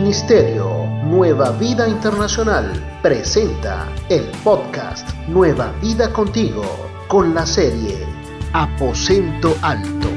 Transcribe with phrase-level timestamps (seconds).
[0.00, 6.62] Ministerio Nueva Vida Internacional presenta el podcast Nueva Vida Contigo
[7.08, 8.06] con la serie
[8.52, 10.08] Aposento Alto.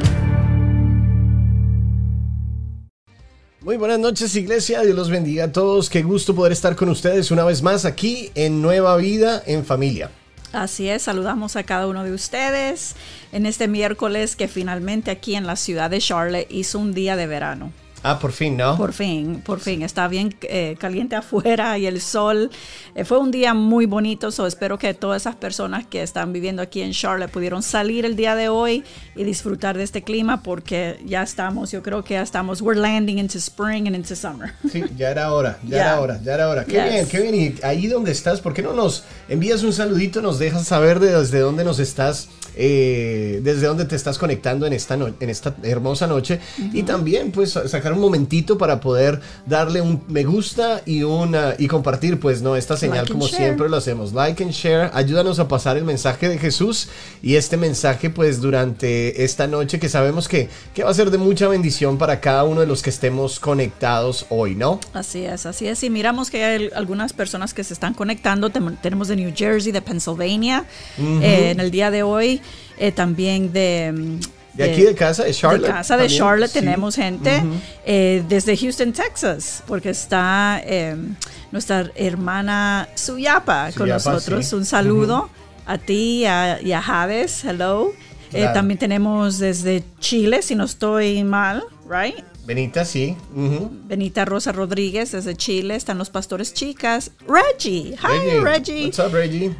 [3.61, 7.31] Muy buenas noches Iglesia, Dios los bendiga a todos, qué gusto poder estar con ustedes
[7.31, 10.11] una vez más aquí en Nueva Vida en Familia.
[10.53, 12.95] Así es, saludamos a cada uno de ustedes
[13.31, 17.25] en este miércoles que finalmente aquí en la ciudad de Charlotte hizo un día de
[17.25, 17.73] verano.
[18.03, 18.77] Ah, por fin, ¿no?
[18.77, 19.83] Por fin, por fin.
[19.83, 22.49] Está bien eh, caliente afuera y el sol.
[22.95, 26.61] Eh, fue un día muy bonito, so espero que todas esas personas que están viviendo
[26.61, 28.83] aquí en Charlotte pudieron salir el día de hoy
[29.15, 33.19] y disfrutar de este clima porque ya estamos, yo creo que ya estamos, we're landing
[33.19, 34.53] into spring and into summer.
[34.71, 36.65] Sí, ya era hora, ya era hora, ya era hora.
[36.65, 37.35] Qué bien, qué bien.
[37.35, 41.39] Y ahí donde estás, ¿por qué no nos envías un saludito, nos dejas saber desde
[41.39, 42.29] dónde nos estás?
[42.55, 46.39] Eh, desde dónde te estás conectando en esta, en esta hermosa noche.
[46.73, 51.67] Y también pues sacar un momentito para poder darle un me gusta y una y
[51.67, 54.13] compartir pues no esta señal como siempre lo hacemos.
[54.13, 54.91] Like and share.
[54.93, 56.89] Ayúdanos a pasar el mensaje de Jesús
[57.21, 61.17] y este mensaje pues durante esta noche que sabemos que, que va a ser de
[61.17, 65.67] mucha bendición para cada uno de los que estemos conectados hoy no así es así
[65.67, 65.83] es.
[65.83, 68.49] Y miramos que hay algunas personas que se están conectando.
[68.49, 70.65] Tenemos de New Jersey de Pennsylvania
[70.97, 72.40] eh, en el día de hoy
[72.81, 73.93] eh, también de...
[73.95, 74.19] Mm,
[74.53, 75.67] de, aquí de casa de Charlotte.
[75.67, 77.41] De casa de Charlotte tenemos gente
[77.85, 81.15] eh, desde Houston, Texas, porque está em,
[81.53, 84.51] nuestra hermana Suyapa, con nosotros.
[84.51, 85.29] Un saludo
[85.65, 87.45] a ti y a, Javes.
[87.45, 87.93] Hello.
[88.33, 92.25] Eh, también tenemos desde Chile, si no estoy mal, right?
[92.45, 93.15] Benita, sí.
[93.33, 95.75] Benita Rosa Rodríguez desde Chile.
[95.75, 97.11] Están los pastores chicas.
[97.27, 97.95] Reggie.
[98.01, 98.41] Hi, Reggie.
[98.41, 98.85] Reggie.
[98.85, 99.55] What's up, Reggie?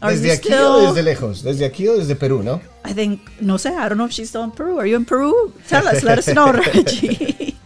[0.00, 1.42] ¿Desde aquí o desde lejos?
[1.42, 2.60] ¿Desde aquí o desde Perú, no?
[2.88, 4.78] I think, no sé, I don't know if she's still in Peru.
[4.78, 5.52] Are you in Peru?
[5.68, 7.56] Tell us, let us know, Reggie.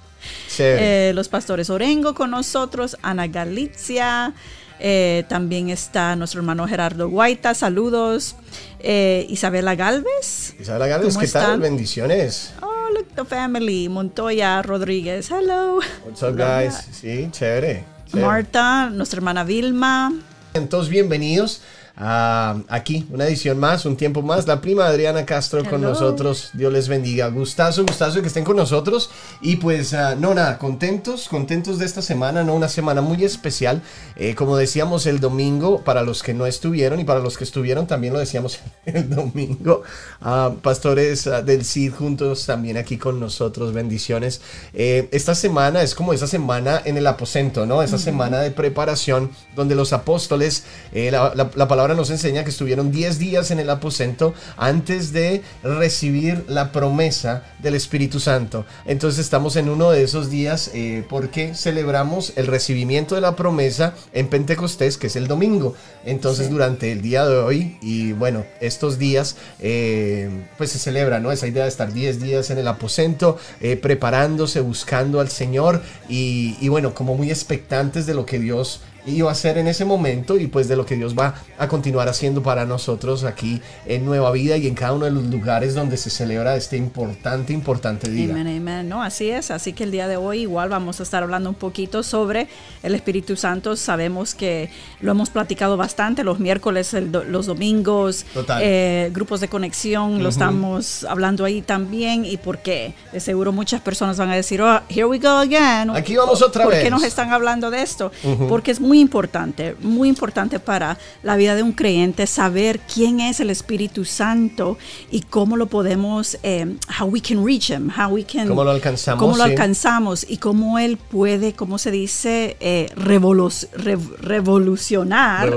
[0.59, 4.35] Eh, los pastores Orengo con nosotros, Ana Galicia,
[4.79, 8.37] eh, también está nuestro hermano Gerardo Guaita, saludos.
[8.79, 10.55] Eh, Isabela Galvez.
[10.59, 11.61] Isabela Galvez, ¿qué tal?
[11.61, 12.53] Bendiciones.
[12.63, 13.89] Oh, look, the family.
[13.89, 15.81] Montoya Rodríguez, hello.
[16.05, 16.75] What's up, guys?
[16.93, 17.85] Sí, chévere.
[18.13, 20.13] Marta, nuestra hermana Vilma.
[20.55, 21.63] Entonces, bienvenidos
[22.01, 24.47] aquí, una edición más, un tiempo más.
[24.47, 26.51] La prima Adriana Castro con nosotros.
[26.55, 27.29] Dios les bendiga.
[27.29, 29.11] Gustazo, gustazo que estén con nosotros.
[29.43, 32.55] Y pues, ah, no, nada, contentos, contentos de esta semana, ¿no?
[32.55, 33.83] Una semana muy especial.
[34.17, 37.87] Eh, como decíamos el domingo, para los que no estuvieron y para los que estuvieron,
[37.87, 39.83] también lo decíamos el domingo.
[40.23, 43.75] Ah, pastores del CID juntos también aquí con nosotros.
[43.75, 44.41] Bendiciones.
[44.73, 47.83] Eh, esta semana es como esa semana en el aposento, ¿no?
[47.83, 53.19] Esa semana de preparación donde los apóstoles, eh, la palabra nos enseña que estuvieron 10
[53.19, 58.65] días en el aposento antes de recibir la promesa del Espíritu Santo.
[58.87, 63.95] Entonces estamos en uno de esos días eh, porque celebramos el recibimiento de la promesa
[64.13, 65.75] en Pentecostés, que es el domingo.
[66.05, 71.33] Entonces durante el día de hoy y bueno, estos días eh, pues se celebra, ¿no?
[71.33, 76.57] Esa idea de estar 10 días en el aposento, eh, preparándose, buscando al Señor y,
[76.61, 80.39] y bueno, como muy expectantes de lo que Dios iba a ser en ese momento
[80.39, 84.31] y pues de lo que Dios va a continuar haciendo para nosotros aquí en Nueva
[84.33, 88.33] Vida y en cada uno de los lugares donde se celebra este importante, importante día.
[88.33, 88.89] Amén, amén.
[88.89, 89.51] No, así es.
[89.51, 92.49] Así que el día de hoy igual vamos a estar hablando un poquito sobre
[92.83, 93.77] el Espíritu Santo.
[93.77, 96.95] Sabemos que lo hemos platicado bastante los miércoles,
[97.29, 98.27] los domingos,
[98.61, 102.95] eh, grupos de conexión, lo estamos hablando ahí también y por qué.
[103.13, 105.91] De seguro muchas personas van a decir, oh, here we go again.
[105.91, 106.77] Aquí vamos otra vez.
[106.77, 108.11] ¿Por qué nos están hablando de esto?
[108.49, 113.21] Porque es muy muy importante, muy importante para la vida de un creyente saber quién
[113.21, 114.79] es el Espíritu Santo
[115.13, 118.73] y cómo lo podemos, eh, how we can reach him, how we can, cómo lo
[118.73, 125.57] alcanzamos, cómo lo alcanzamos y cómo él puede, cómo se dice, eh, revolucionar,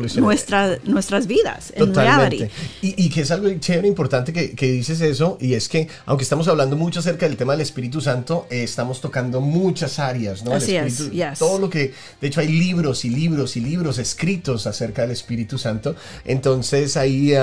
[0.86, 2.44] nuestras vidas en reality.
[2.84, 6.22] Y, y, que es algo chévere, importante que, que, dices eso y es que aunque
[6.22, 10.54] estamos hablando mucho acerca del tema del Espíritu Santo, eh, estamos tocando muchas áreas, ¿no?
[10.54, 11.10] Así es,
[11.40, 15.12] Todo lo que, de hecho hay libros y libros libros y libros escritos acerca del
[15.12, 15.96] Espíritu Santo.
[16.26, 17.34] Entonces ahí,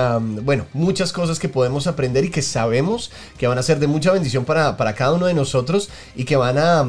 [0.43, 4.12] bueno, muchas cosas que podemos aprender y que sabemos que van a ser de mucha
[4.12, 6.87] bendición para, para cada uno de nosotros y que van a,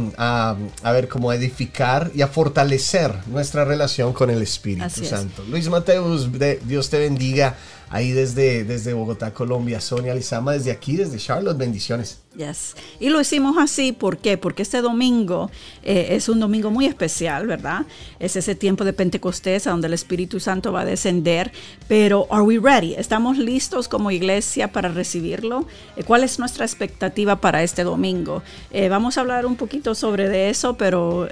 [0.83, 5.43] a, ver, cómo edificar y a fortalecer nuestra relación con el Espíritu Santo.
[5.49, 6.29] Luis Mateus,
[6.65, 7.55] Dios te bendiga.
[7.91, 9.79] Ahí desde, desde Bogotá, Colombia.
[9.79, 12.19] Sonia Lizama, desde aquí, desde Charlotte, bendiciones.
[12.35, 12.77] Yes.
[12.97, 14.37] Y lo hicimos así, ¿por qué?
[14.37, 15.51] Porque este domingo
[15.83, 17.85] eh, es un domingo muy especial, ¿verdad?
[18.19, 21.51] Es ese tiempo de Pentecostés donde el Espíritu Santo va a descender.
[21.89, 22.93] Pero, ¿are we ready?
[22.93, 25.67] ¿Estamos listos como iglesia para recibirlo?
[25.97, 28.43] Eh, ¿Cuál es nuestra expectativa para este domingo?
[28.71, 31.27] Eh, vamos a hablar un poquito sobre de eso, pero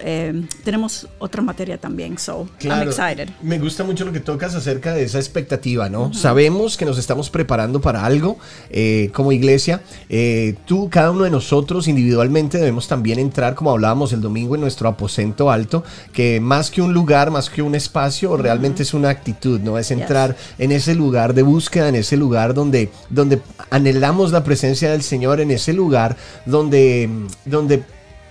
[0.65, 3.29] tenemos otra materia también, so I'm excited.
[3.41, 6.13] Me gusta mucho lo que tocas acerca de esa expectativa, ¿no?
[6.13, 8.37] Sabemos que nos estamos preparando para algo
[9.13, 9.81] como iglesia.
[10.65, 14.89] tú cada uno de nosotros individualmente debemos también entrar, como hablábamos el domingo, en nuestro
[14.89, 19.59] aposento alto, que más que un lugar, más que un espacio, realmente es una actitud,
[19.59, 19.77] ¿no?
[19.77, 24.91] Es entrar en ese lugar de búsqueda, en ese lugar donde, donde anhelamos la presencia
[24.91, 27.09] del Señor, en ese lugar donde,
[27.45, 27.83] donde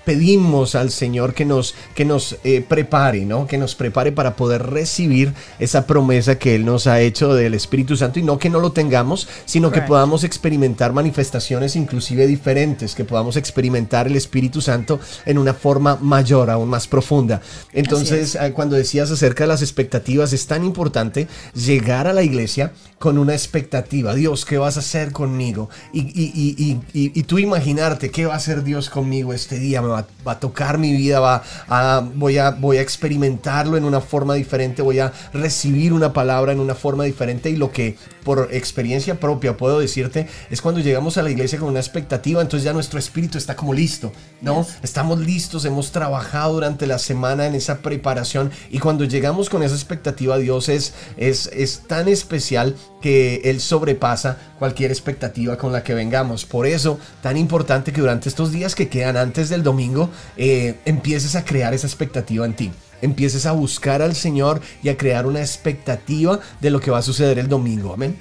[0.09, 3.47] pedimos al Señor que nos, que nos eh, prepare, ¿no?
[3.47, 7.95] Que nos prepare para poder recibir esa promesa que Él nos ha hecho del Espíritu
[7.95, 13.05] Santo y no que no lo tengamos, sino que podamos experimentar manifestaciones inclusive diferentes, que
[13.05, 17.43] podamos experimentar el Espíritu Santo en una forma mayor, aún más profunda.
[17.75, 22.73] Entonces, eh, cuando decías acerca de las expectativas, es tan importante llegar a la iglesia
[22.99, 24.15] con una expectativa.
[24.15, 25.69] Dios, ¿qué vas a hacer conmigo?
[25.93, 29.83] Y, y, y, y tú imaginarte qué va a hacer Dios conmigo este día.
[29.83, 34.01] Me va, a tocar mi vida, va a, voy, a, voy a experimentarlo en una
[34.01, 37.51] forma diferente, voy a recibir una palabra en una forma diferente.
[37.51, 41.69] Y lo que por experiencia propia puedo decirte es cuando llegamos a la iglesia con
[41.69, 44.13] una expectativa, entonces ya nuestro espíritu está como listo,
[44.43, 44.67] ¿no?
[44.83, 49.75] Estamos listos, hemos trabajado durante la semana en esa preparación y cuando llegamos con esa
[49.75, 55.95] expectativa, Dios es, es, es tan especial que Él sobrepasa cualquier expectativa con la que
[55.95, 56.45] vengamos.
[56.45, 61.37] Por eso, tan importante que durante estos días que quedan antes del domingo, eh, empieces
[61.37, 62.71] a crear esa expectativa en ti.
[63.01, 67.03] Empieces a buscar al Señor y a crear una expectativa de lo que va a
[67.03, 67.95] suceder el domingo.
[67.95, 68.17] Amén.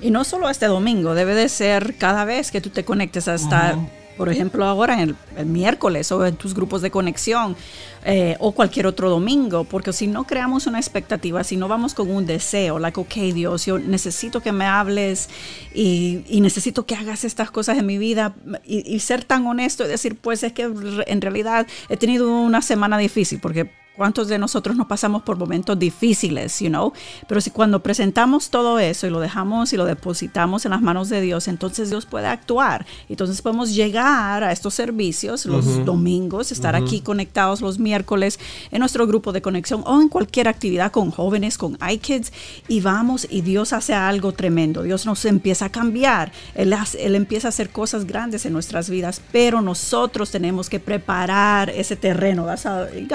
[0.00, 3.34] Y no solo este domingo, debe de ser cada vez que tú te conectes a
[3.34, 3.76] estar
[4.16, 7.56] por ejemplo, ahora en el, miércoles o en tus grupos de conexión
[8.04, 12.10] eh, o cualquier otro domingo, porque si no creamos una expectativa, si no vamos con
[12.10, 15.28] un deseo, like, ok, Dios, yo necesito que me hables
[15.74, 19.88] y, necesito que hagas estas cosas en mi vida y, y ser tan honesto y
[19.88, 24.74] decir, pues es que en realidad he tenido una semana difícil, porque ¿Cuántos de nosotros
[24.74, 26.94] nos pasamos por momentos difíciles, you know?
[27.28, 31.10] Pero si cuando presentamos todo eso y lo dejamos y lo depositamos en las manos
[31.10, 32.86] de Dios, entonces Dios puede actuar.
[33.10, 38.40] Entonces podemos llegar a estos servicios los domingos, estar aquí conectados los miércoles
[38.70, 42.32] en nuestro grupo de conexión o en cualquier actividad con jóvenes, con iKids
[42.68, 44.84] y vamos y Dios hace algo tremendo.
[44.84, 46.32] Dios nos empieza a cambiar.
[46.54, 51.68] Él, él empieza a hacer cosas grandes en nuestras vidas, pero nosotros tenemos que preparar
[51.68, 52.46] ese terreno.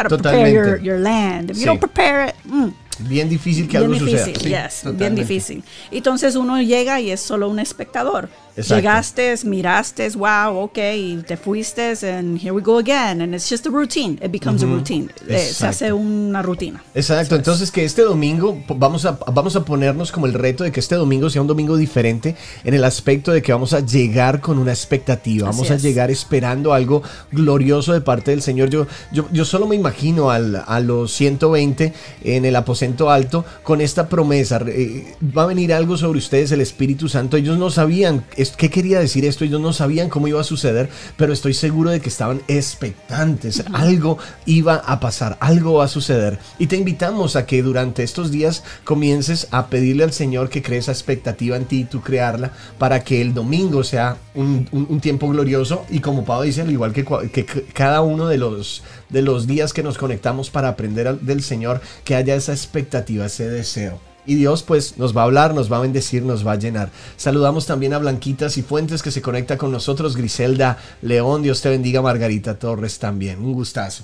[0.07, 1.51] Totalmente your, land.
[1.51, 4.91] If you don't prepare it, mm, Bien difícil que algo difícil, suceda.
[4.91, 5.63] bien difícil.
[5.91, 8.29] Entonces uno llega y es solo un espectador.
[8.63, 13.67] Llegaste, miraste, wow, ok, y te fuiste, and here we go again, and it's just
[13.67, 14.17] a routine.
[14.21, 15.09] It becomes a routine.
[15.27, 16.83] Eh, se hace una rutina.
[16.95, 17.35] Exacto.
[17.35, 20.95] Entonces que este domingo vamos a vamos a ponernos como el reto de que este
[20.95, 24.71] domingo sea un domingo diferente en el aspecto de que vamos a llegar con una
[24.71, 28.69] expectativa, vamos a llegar esperando algo glorioso de parte del Señor.
[28.69, 31.93] Yo yo, yo solo me imagino al, a los 120
[32.23, 34.59] en el aposento alto con esta promesa.
[34.67, 37.37] Eh, va a venir algo sobre ustedes, el Espíritu Santo.
[37.37, 41.33] Ellos no sabían qué quería decir esto, ellos no sabían cómo iba a suceder, pero
[41.33, 43.63] estoy seguro de que estaban expectantes.
[43.73, 46.39] Algo iba a pasar, algo va a suceder.
[46.59, 50.79] Y te invitamos a que durante estos días comiences a pedirle al Señor que cree
[50.79, 54.67] esa expectativa en ti y tú crearla para que el domingo sea un,
[55.01, 59.21] tiempo glorioso y como Pablo dice, al igual que, que cada uno de los, de
[59.21, 63.99] los días que nos conectamos para aprender del Señor, que haya esa expectativa, ese deseo.
[64.27, 66.91] Y Dios pues nos va a hablar, nos va a bendecir, nos va a llenar.
[67.15, 71.69] Saludamos también a Blanquitas y Fuentes que se conecta con nosotros, Griselda León, Dios te
[71.69, 73.39] bendiga, Margarita Torres también.
[73.39, 74.03] Un gustazo.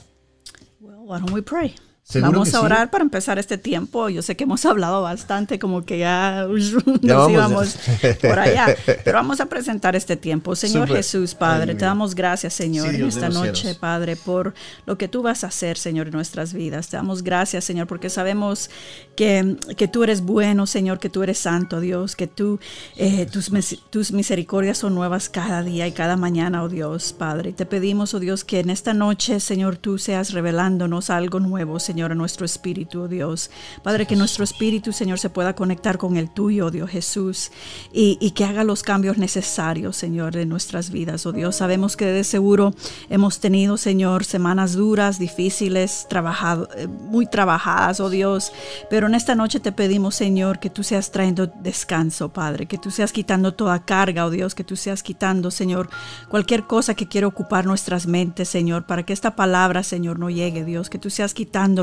[2.22, 4.10] Vamos a orar para empezar este tiempo.
[4.10, 6.46] Yo sé que hemos hablado bastante, como que ya,
[7.02, 7.78] nos íbamos
[8.22, 8.76] por allá.
[8.86, 10.56] Pero vamos a presentar este tiempo.
[10.56, 14.54] Señor Jesús, Padre, te damos gracias, Señor, en esta noche, Padre, por
[14.86, 16.90] lo que tú vas a hacer, Señor, en nuestras vidas.
[16.90, 18.70] Te damos gracias, Señor, porque sabemos
[19.16, 22.60] que, que tú eres bueno, Señor, que tú eres santo, Dios, que tú,
[22.98, 23.50] eh, tus,
[23.90, 27.54] tus misericordias son nuevas cada día y cada mañana, oh Dios, Padre.
[27.54, 31.93] Te pedimos, oh Dios, que en esta noche, Señor, tú seas revelándonos algo nuevo, Señor
[31.94, 33.52] Señor, a nuestro espíritu, oh Dios.
[33.84, 37.52] Padre, que nuestro espíritu, Señor, se pueda conectar con el tuyo, oh Dios Jesús,
[37.94, 41.58] y, y que haga los cambios necesarios, Señor, en nuestras vidas, oh Dios.
[41.58, 42.74] Sabemos que de seguro
[43.12, 48.52] hemos tenido, Señor, semanas duras, difíciles, trabajado, eh, muy trabajadas, oh Dios,
[48.90, 52.90] pero en esta noche te pedimos, Señor, que tú seas trayendo descanso, Padre, que tú
[52.90, 55.92] seas quitando toda carga, oh Dios, que tú seas quitando, Señor,
[56.28, 60.66] cualquier cosa que quiera ocupar nuestras mentes, Señor, para que esta palabra, Señor, no llegue,
[60.66, 61.36] Dios, que tú seas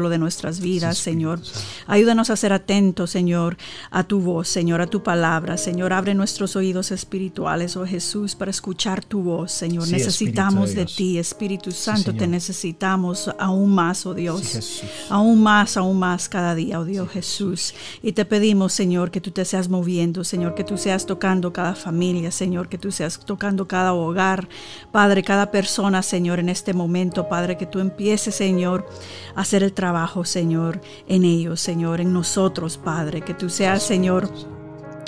[0.09, 1.41] de nuestras vidas, Señor.
[1.87, 3.57] Ayúdanos a ser atentos, Señor,
[3.91, 8.51] a tu voz, Señor, a tu palabra, Señor, abre nuestros oídos espirituales, oh Jesús, para
[8.51, 9.89] escuchar tu voz, Señor.
[9.89, 16.29] necesitamos de, ti, Espíritu Santo, te necesitamos aún más, oh Dios, aún más, aún más
[16.29, 17.75] cada día, oh Dios Jesús.
[18.03, 21.75] Y te pedimos, Señor, que tú te seas moviendo, Señor, que tú seas tocando cada
[21.75, 24.49] familia, Señor, que tú seas tocando cada hogar,
[24.93, 28.87] Padre, cada persona, Señor, en este momento, Padre, que tú empieces, Señor,
[29.35, 29.90] a hacer el trabajo,
[30.25, 34.31] Señor, en ellos, Señor, en nosotros, Padre, que tú seas, Señor,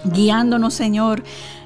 [0.05, 1.23] guiándonos, Señor,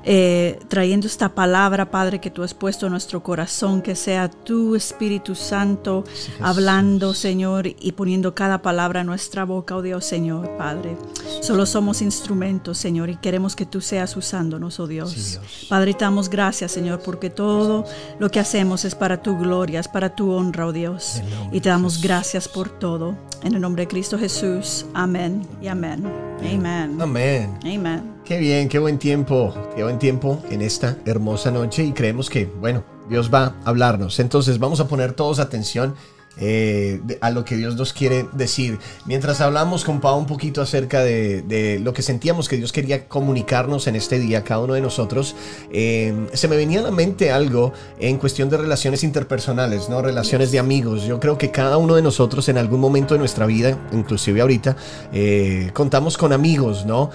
[0.08, 4.76] eh, trayendo esta palabra, Padre, que tú has puesto en nuestro corazón, que sea tu
[4.76, 6.04] Espíritu Santo
[6.40, 10.96] hablando, Señor, y poniendo cada palabra en nuestra boca, oh Dios, Señor, Padre.
[11.42, 15.40] Solo somos instrumentos, Señor, y queremos que tú seas usándonos, oh Dios.
[15.68, 17.84] Padre, te damos gracias, Señor, porque todo
[18.20, 21.20] lo que hacemos es para tu gloria, es para tu honra, oh Dios.
[21.50, 23.16] Y te damos gracias por todo.
[23.42, 24.86] En el nombre de Cristo Jesús.
[24.94, 26.04] Amén y amén.
[26.40, 27.00] Amén.
[27.00, 27.58] Amén.
[27.64, 28.16] Amén.
[28.25, 32.46] Qué bien, qué buen tiempo, qué buen tiempo en esta hermosa noche y creemos que,
[32.46, 34.18] bueno, Dios va a hablarnos.
[34.20, 35.94] Entonces vamos a poner todos atención
[36.38, 38.78] eh, a lo que Dios nos quiere decir.
[39.06, 43.86] Mientras hablamos con Pau un poquito acerca de, lo que sentíamos que Dios quería comunicarnos
[43.86, 45.34] en este día, cada uno de nosotros,
[45.72, 50.02] eh, se me venía a la mente algo en cuestión de relaciones interpersonales, ¿no?
[50.02, 51.04] Relaciones de amigos.
[51.04, 54.76] Yo creo que cada uno de nosotros en algún momento de nuestra vida, inclusive ahorita,
[55.12, 57.10] eh, contamos con amigos, ¿no?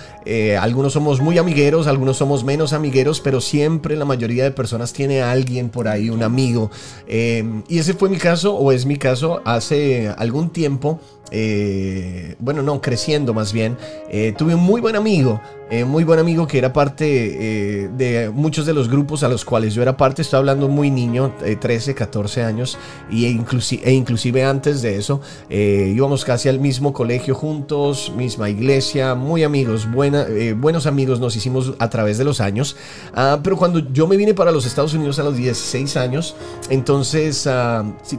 [0.59, 5.21] algunos somos muy amigueros, algunos somos menos amigueros, pero siempre la mayoría de personas tiene
[5.21, 6.71] a alguien por ahí, un amigo.
[7.07, 9.11] y ese fue mi caso o es mi caso
[9.46, 11.00] hace algún tiempo,
[11.32, 13.77] eh, bueno, no, creciendo más bien,
[14.10, 18.65] eh, tuve un muy buen amigo, eh, muy buen amigo que era parte de muchos
[18.65, 22.43] de los grupos a los cuales yo era parte, estoy hablando muy niño, 13, 14
[22.43, 22.77] años,
[23.09, 28.49] y e, inclusive, e inclusive antes de eso, íbamos casi al mismo colegio juntos, misma
[28.49, 32.75] iglesia, muy amigos, buena, buenos amigos nos hicimos a través de los años,
[33.13, 36.35] ah, pero cuando yo me vine para los Estados Unidos a los 16 años,
[36.69, 37.47] entonces,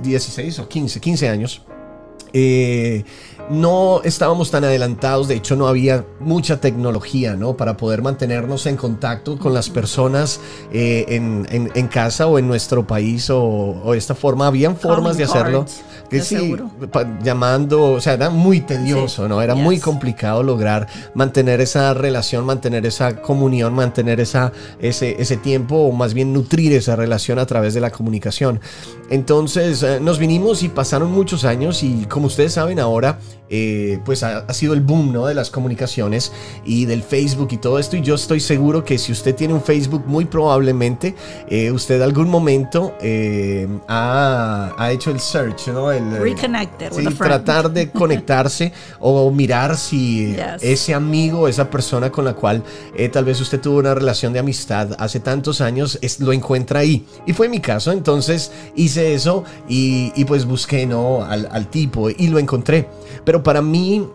[0.02, 1.62] 16 ah, o 15, 15, años,
[2.32, 3.04] eh,
[3.52, 7.56] no estábamos tan adelantados, de hecho no había mucha tecnología, ¿no?
[7.56, 10.40] Para poder mantenernos en contacto con las personas
[10.72, 14.46] eh, en, casa o en nuestro país o, esta forma.
[14.46, 15.66] Habían formas de hacerlo.
[16.08, 16.54] Que sí,
[17.22, 19.40] llamando, o sea, era muy tedioso, ¿no?
[19.40, 25.76] Era muy complicado lograr mantener esa relación, mantener esa comunión, mantener esa, ese, ese tiempo
[25.76, 28.60] o más bien nutrir esa relación a través de la comunicación.
[29.10, 33.18] Entonces eh, nos vinimos y pasaron muchos años y como ustedes saben ahora,
[33.54, 35.26] eh, pues ha, sido el boom ¿no?
[35.26, 36.32] de las comunicaciones
[36.64, 37.96] y del Facebook y todo esto.
[37.96, 41.14] Y yo estoy seguro que si usted tiene un Facebook, muy probablemente
[41.48, 45.92] eh, usted algún momento eh, ha, hecho el search, ¿no?
[45.92, 46.34] El,
[47.18, 52.62] tratar de conectarse o mirar si ese amigo, esa persona con la cual
[53.12, 57.06] tal vez usted tuvo una relación de amistad hace tantos años, es, lo encuentra ahí.
[57.26, 61.24] Y fue mi caso, entonces hice eso y, pues busqué ¿no?
[61.24, 62.88] al, al tipo y lo encontré.
[63.24, 64.08] Pero para mí,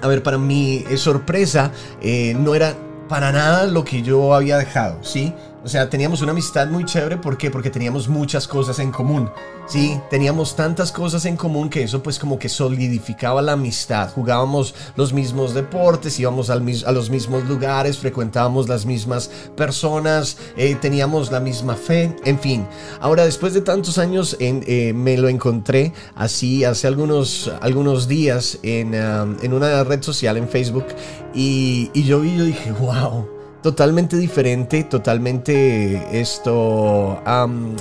[0.00, 2.74] a ver, para mi sorpresa, eh, no era
[3.08, 5.34] para nada lo que yo había dejado, ¿sí?
[5.64, 7.50] O sea, teníamos una amistad muy chévere, ¿por qué?
[7.50, 9.28] Porque teníamos muchas cosas en común.
[9.66, 14.10] Sí, teníamos tantas cosas en común que eso pues como que solidificaba la amistad.
[14.14, 20.76] Jugábamos los mismos deportes, íbamos al, a los mismos lugares, frecuentábamos las mismas personas, eh,
[20.80, 22.66] teníamos la misma fe, en fin.
[23.00, 28.94] Ahora, después de tantos años, eh, me lo encontré así hace algunos, algunos días en,
[28.94, 30.86] um, en una red social, en Facebook,
[31.34, 37.20] y, y yo vi, yo dije, wow totalmente diferente, totalmente esto,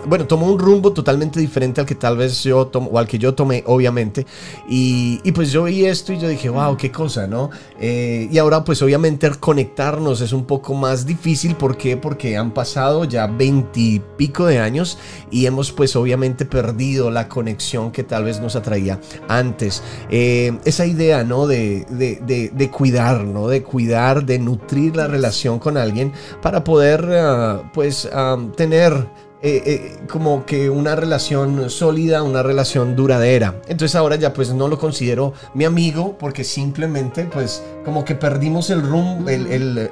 [0.06, 3.18] bueno, tomó un rumbo totalmente diferente al que tal vez yo tomo, o al que
[3.18, 4.26] yo tomé, obviamente,
[4.68, 7.52] y, pues yo vi esto y yo dije, wow, qué cosa, ¿no?
[7.80, 11.98] Eh, y ahora pues obviamente conectarnos es un poco más difícil, ¿por qué?
[11.98, 14.98] Porque han pasado ya veintipico de años
[15.30, 19.84] y hemos pues obviamente perdido la conexión que tal vez nos atraía antes.
[20.10, 21.48] Eh, esa idea, ¿no?
[21.48, 23.48] De, de, de, cuidar, ¿no?
[23.48, 28.10] De cuidar, de nutrir la relación con alguien para poder, eh, pues,
[28.56, 29.08] tener
[29.44, 33.62] eh, eh, como que una relación sólida, una relación duradera.
[33.68, 38.72] Entonces ahora ya pues no lo considero mi amigo porque simplemente pues como que perdimos
[38.72, 39.92] el rumbo, el,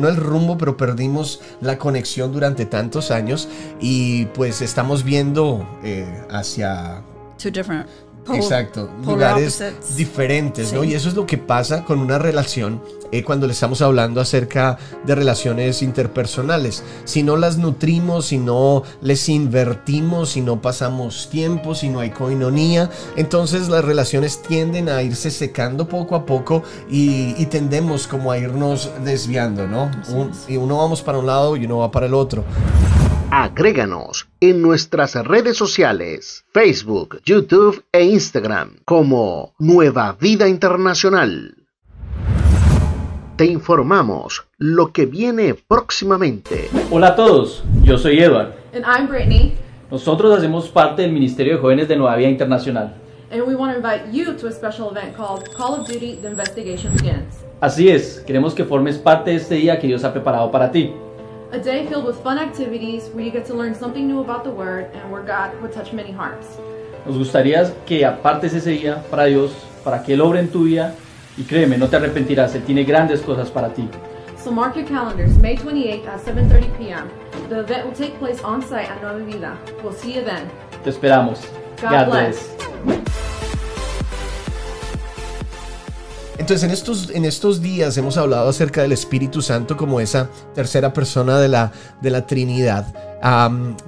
[0.00, 3.48] no el rumbo, pero perdimos la conexión durante tantos años
[3.80, 7.02] y pues estamos viendo eh, hacia...
[7.36, 7.86] Two different
[8.34, 9.62] Exacto, lugares
[9.96, 10.84] diferentes, ¿no?
[10.84, 12.80] Y eso es lo que pasa con una relación
[13.12, 16.82] eh, cuando le estamos hablando acerca de relaciones interpersonales.
[17.04, 22.10] Si no las nutrimos, si no les invertimos, si no pasamos tiempo, si no hay
[22.10, 28.38] coinonía, entonces las relaciones tienden a irse secando poco a poco y, tendemos como a
[28.38, 29.88] irnos desviando, ¿no?
[30.48, 32.44] y uno vamos para un lado y uno va para el otro.
[33.38, 41.54] Agréganos en nuestras redes sociales, Facebook, YouTube e Instagram como Nueva Vida Internacional.
[43.36, 46.70] Te informamos lo que viene próximamente.
[46.90, 48.54] Hola a todos, yo soy Edward.
[48.74, 49.52] And I'm Brittany.
[49.90, 52.94] Nosotros hacemos parte del Ministerio de Jóvenes de Nueva Vida Internacional.
[53.30, 56.28] And we want to invite you to a special event called Call of Duty The
[56.28, 57.44] Investigation Begins.
[57.60, 60.94] Así es, queremos que formes parte de este día que Dios ha preparado para ti.
[61.52, 64.50] A day filled with fun activities where you get to learn something new about the
[64.50, 66.58] Word and where God would touch many hearts.
[67.06, 69.52] Nos gustaría que apartes ese día para Dios,
[69.84, 70.96] para que Él obre en tu vida
[71.38, 73.88] y créeme, no te arrepentirás, Él tiene grandes cosas para ti.
[74.36, 77.10] So mark your calendars, May 28th at 7.30 p.m.
[77.48, 79.56] The event will take place on site at Nueva Vida.
[79.84, 80.50] We'll see you then.
[80.82, 81.46] Te esperamos.
[81.80, 83.35] God, bless.
[86.38, 90.92] Entonces en estos, en estos días hemos hablado acerca del Espíritu Santo como esa tercera
[90.92, 92.94] persona de la, de la Trinidad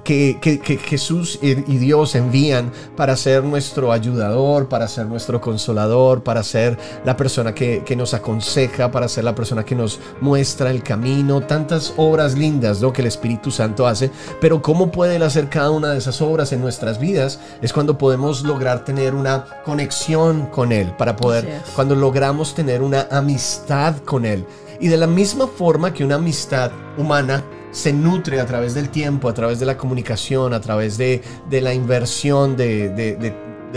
[0.03, 6.77] que, Jesús y, Dios envían para ser nuestro ayudador, para ser nuestro consolador, para ser
[7.05, 11.93] la persona que, nos aconseja, para ser la persona que nos muestra el camino, tantas
[11.97, 12.93] obras lindas ¿no?
[12.93, 14.09] que el Espíritu Santo hace,
[14.39, 17.97] pero cómo puede él hacer cada una de esas obras en nuestras vidas es cuando
[17.97, 24.25] podemos lograr tener una conexión con Él, para poder, cuando logramos tener una amistad con
[24.25, 24.45] Él.
[24.79, 29.29] Y de la misma forma que una amistad humana se nutre a través del tiempo,
[29.29, 33.35] a través de la comunicación, a través de, la inversión de,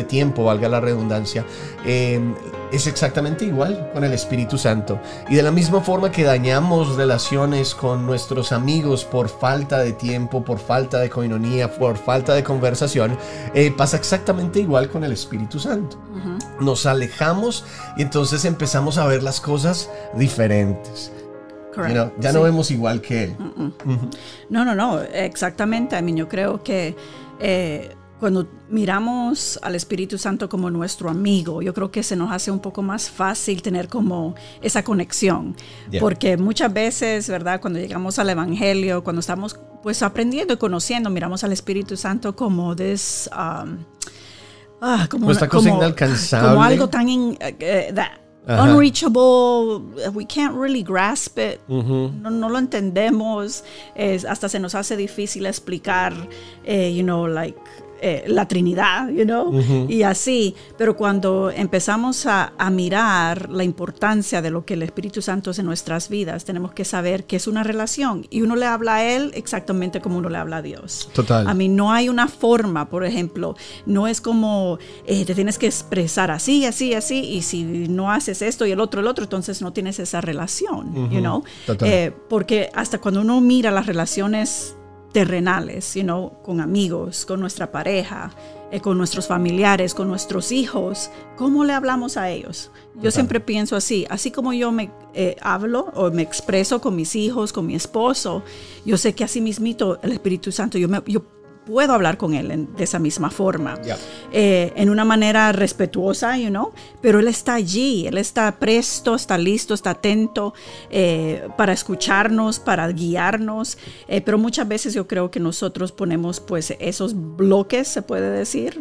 [0.08, 1.44] tiempo, valga la redundancia,
[1.84, 2.34] em,
[2.72, 4.98] es exactamente igual con el Espíritu Santo.
[5.28, 10.42] Y de la misma forma que dañamos relaciones con nuestros amigos por falta de tiempo,
[10.42, 13.18] por falta de coinonía, por falta de conversación,
[13.52, 15.98] eh, pasa exactamente igual con el Espíritu Santo.
[16.60, 17.64] Nos alejamos
[17.98, 21.12] y entonces empezamos a ver las cosas diferentes
[22.20, 23.36] ya no vemos igual que él.
[24.50, 25.96] No, no, no, exactamente.
[25.96, 26.94] A mí yo creo que
[27.40, 32.52] eh, cuando miramos al Espíritu Santo como nuestro amigo, yo creo que se nos hace
[32.52, 35.56] un poco más fácil tener como esa conexión.
[35.98, 37.60] Porque muchas veces, ¿verdad?
[37.60, 42.76] Cuando llegamos al Evangelio, cuando estamos pues aprendiendo y conociendo, miramos al Espíritu Santo como
[42.76, 43.28] des...
[43.32, 43.78] Um,
[44.80, 46.48] ah, como, cosa inalcanzable.
[46.48, 47.08] Como algo tan...
[48.44, 49.78] Eh, unreachable,
[50.14, 53.62] we can't really grasp it, no, lo entendemos,
[53.94, 56.12] es, hasta se nos hace difícil explicar,
[56.64, 57.56] eh, you know, like
[58.04, 59.52] eh, la Trinidad, you know,
[59.88, 60.56] y así.
[60.76, 65.66] Pero cuando empezamos a, mirar la importancia de lo que el Espíritu Santo es en
[65.66, 69.30] nuestras vidas, tenemos que saber que es una relación y uno le habla a Él
[69.34, 71.10] exactamente como uno le habla a Dios.
[71.12, 71.46] Total.
[71.46, 73.54] A mí no hay una forma, por ejemplo,
[73.86, 78.42] no es como eh, te tienes que expresar así, así, así, y si no haces
[78.42, 81.44] esto y el otro, el otro, entonces no tienes esa relación, you know.
[81.82, 84.76] Eh, porque hasta cuando uno mira las relaciones
[85.12, 88.32] terrenales, sino con amigos, con nuestra pareja,
[88.70, 91.10] eh, con nuestros familiares, con nuestros hijos.
[91.36, 92.70] ¿Cómo le hablamos a ellos?
[93.00, 97.14] Yo siempre pienso así, así como yo me eh, hablo o me expreso con mis
[97.14, 98.42] hijos, con mi esposo,
[98.84, 101.22] yo sé que así mismito el Espíritu Santo, yo, me, yo
[101.64, 103.78] puedo hablar con él de esa misma forma,
[104.32, 109.38] eh, en una manera respetuosa, you know, pero él está allí, él está presto, está
[109.38, 110.54] listo, está atento
[110.90, 116.74] eh, para escucharnos, para guiarnos, eh, pero muchas veces yo creo que nosotros ponemos pues
[116.80, 118.80] esos bloques, se puede decir,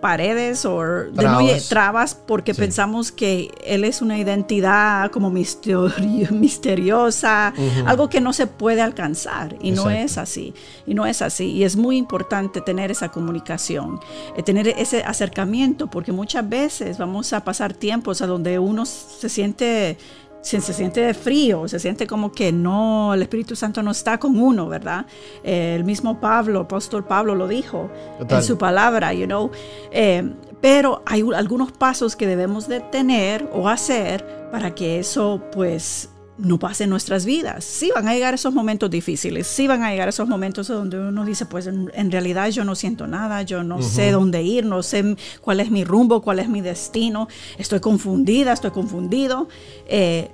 [0.00, 0.82] paredes o
[1.68, 2.14] trabas.
[2.14, 5.30] porque pensamos que él es una identidad como
[6.30, 7.54] misteriosa,
[7.86, 10.54] algo que no se puede alcanzar y no es así,
[10.86, 14.00] y no es así, y es muy importante tener esa comunicación,
[14.34, 19.28] eh, tener ese acercamiento, porque muchas veces vamos a pasar tiempos a donde uno se
[19.28, 19.98] siente
[20.40, 24.68] se, siente frío, se siente como que no, el Espíritu Santo no está con uno,
[24.68, 25.04] ¿verdad?
[25.42, 27.90] Eh, el mismo Pablo, apóstol Pablo lo dijo
[28.26, 29.50] en su palabra, you know.
[29.90, 36.08] Eh, pero hay algunos pasos que debemos de tener o hacer para que eso pues
[36.38, 37.64] no pase en nuestras vidas.
[37.64, 41.24] Sí van a llegar esos momentos difíciles, sí van a llegar esos momentos donde uno
[41.24, 45.16] dice, pues en, realidad yo no siento nada, yo no sé dónde ir, no sé
[45.40, 49.48] cuál es mi rumbo, cuál es mi destino, estoy confundida, estoy confundido,
[49.86, 50.30] eh,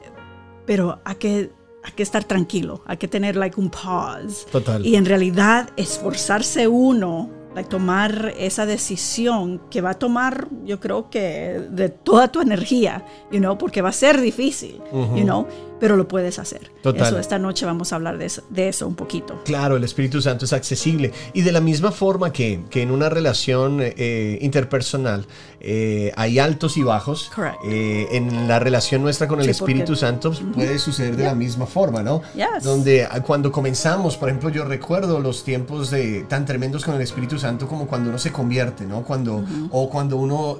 [0.66, 4.46] pero hay que, hay que estar tranquilo, hay que tener like un pause.
[4.50, 4.84] Total.
[4.84, 11.62] Y en realidad esforzarse uno tomar esa decisión que va a tomar, yo creo que
[11.70, 15.46] de toda tu energía, you know, porque va a ser difícil, you know,
[15.78, 16.72] pero lo puedes hacer.
[16.82, 17.06] Total.
[17.06, 19.40] Eso, esta noche vamos a hablar de eso, de eso, un poquito.
[19.44, 21.12] Claro, el Espíritu Santo es accesible.
[21.32, 25.26] Y de la misma forma que, que en una relación eh, interpersonal
[25.66, 27.30] eh, hay altos y bajos,
[27.64, 32.02] eh, en la relación nuestra con el Espíritu Santo puede suceder de la misma forma,
[32.02, 32.20] ¿no?
[32.62, 37.00] Donde ah, cuando comenzamos, por ejemplo, yo recuerdo los tiempos de, tan tremendos con el
[37.00, 39.04] Espíritu Santo como cuando uno se convierte, ¿no?
[39.04, 40.58] Cuando, O cuando uno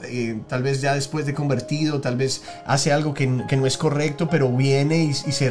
[0.49, 4.29] tal vez ya después de convertido, tal vez hace algo que, que no es correcto,
[4.31, 5.51] pero viene y, se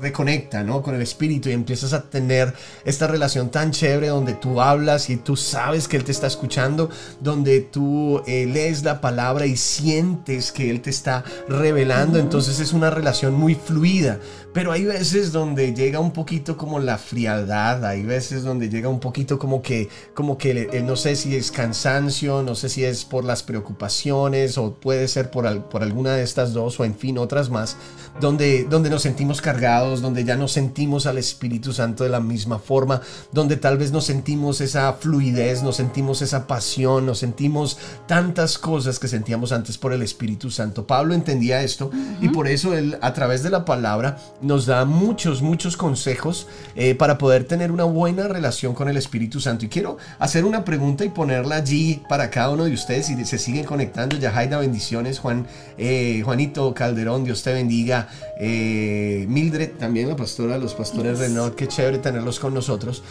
[0.00, 0.82] reconecta ¿no?
[0.82, 5.16] con el espíritu y empiezas a tener esta relación tan chévere donde tú hablas y
[5.16, 10.52] tú sabes que Él te está escuchando, donde tú eh, lees la palabra y sientes
[10.52, 14.18] que Él te está revelando, entonces es una relación muy fluida.
[14.52, 18.98] Pero hay veces donde llega un poquito como la frialdad, hay veces donde llega un
[18.98, 23.04] poquito como que, como que eh, no sé si es cansancio, no sé si es
[23.04, 27.18] por las preocupaciones o puede ser por, por alguna de estas dos o en fin
[27.18, 27.76] otras más,
[28.20, 32.58] donde, donde nos sentimos cargados, donde ya no sentimos al Espíritu Santo de la misma
[32.58, 38.58] forma, donde tal vez nos sentimos esa fluidez, nos sentimos esa pasión, nos sentimos tantas
[38.58, 40.88] cosas que sentíamos antes por el Espíritu Santo.
[40.88, 45.42] Pablo entendía esto y por eso él a través de la palabra nos da muchos,
[45.42, 49.64] muchos consejos eh, para poder tener una buena relación con el Espíritu Santo.
[49.64, 53.38] Y quiero hacer una pregunta y ponerla allí para cada uno de ustedes y se
[53.38, 54.16] siguen conectando.
[54.16, 55.18] Yahaida, bendiciones.
[55.18, 55.46] Juan,
[55.78, 58.08] eh, Juanito Calderón, Dios te bendiga.
[58.38, 63.02] Eh, Mildred, también la pastora, los pastores de Renault, qué chévere tenerlos con nosotros.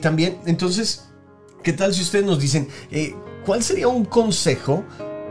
[0.00, 1.04] también, entonces,
[1.62, 2.68] ¿qué tal si ustedes nos dicen,
[3.44, 4.84] cuál sería un consejo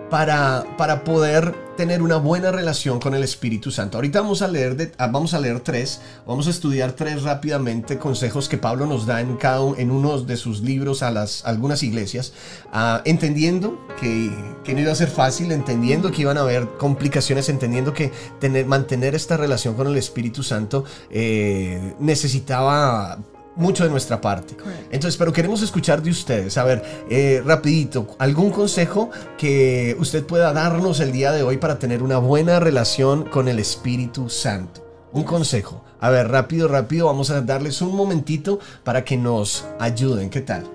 [0.10, 3.98] para, para poder tener una buena relación con el Espíritu Santo.
[3.98, 8.48] Ahorita vamos a leer, ah, vamos a leer tres, vamos a estudiar tres rápidamente consejos
[8.48, 12.34] que Pablo nos da en, cada, en uno de sus libros a las, algunas iglesias,
[12.72, 14.32] ah, entendiendo que,
[14.64, 18.66] que, no iba a ser fácil, entendiendo que iban a haber complicaciones, entendiendo que tener,
[18.66, 23.18] mantener esta relación con el Espíritu Santo eh, necesitaba
[23.56, 24.56] mucho de nuestra parte.
[24.92, 26.58] Entonces, pero queremos escuchar de ustedes.
[26.58, 31.80] A ver, eh, rapidito, algún consejo que usted pueda darnos el día de hoy para
[31.80, 34.86] tener una buena relación con el Espíritu Santo.
[35.14, 35.84] Un consejo.
[36.00, 40.30] A ver, rápido, rápido, vamos a darles un momentito para que nos ayuden.
[40.30, 40.70] ¿Qué tal?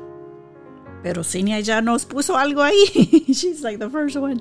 [1.02, 3.24] Pero Cinia ya nos puso algo ahí.
[3.28, 4.40] She's like the first one.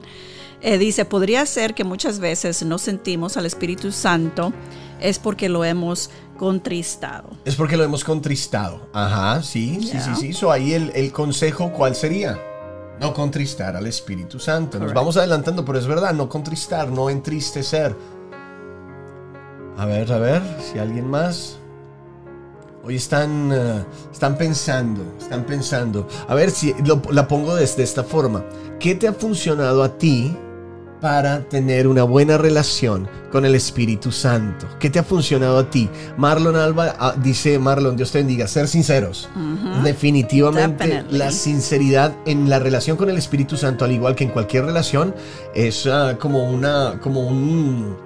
[0.61, 4.51] Eh, dice, podría ser que muchas veces no sentimos al Espíritu Santo
[4.99, 7.29] es porque lo hemos contristado.
[7.45, 8.89] Es porque lo hemos contristado.
[8.93, 10.33] Ajá, sí, sí, sí, sí.
[10.33, 12.39] So ahí el, consejo, ¿cuál sería?
[12.99, 14.79] No contristar al Espíritu Santo.
[14.79, 17.95] Nos vamos adelantando, pero es verdad, no contristar, no entristecer.
[19.77, 21.57] A ver, a ver, si alguien más.
[22.83, 26.07] Hoy están, eh, están pensando, están pensando.
[26.27, 26.73] A ver si
[27.11, 28.43] la pongo desde esta forma.
[28.79, 30.35] ¿Qué te ha funcionado a ti
[31.01, 34.67] para tener una buena relación con el Espíritu Santo.
[34.79, 35.89] ¿Qué te ha funcionado a ti?
[36.17, 39.29] Marlon Alba ah, dice, Marlon, Dios te bendiga, ser sinceros.
[39.83, 44.65] Definitivamente la sinceridad en la relación con el Espíritu Santo, al igual que en cualquier
[44.65, 45.15] relación,
[45.53, 47.97] es ah, como una, como un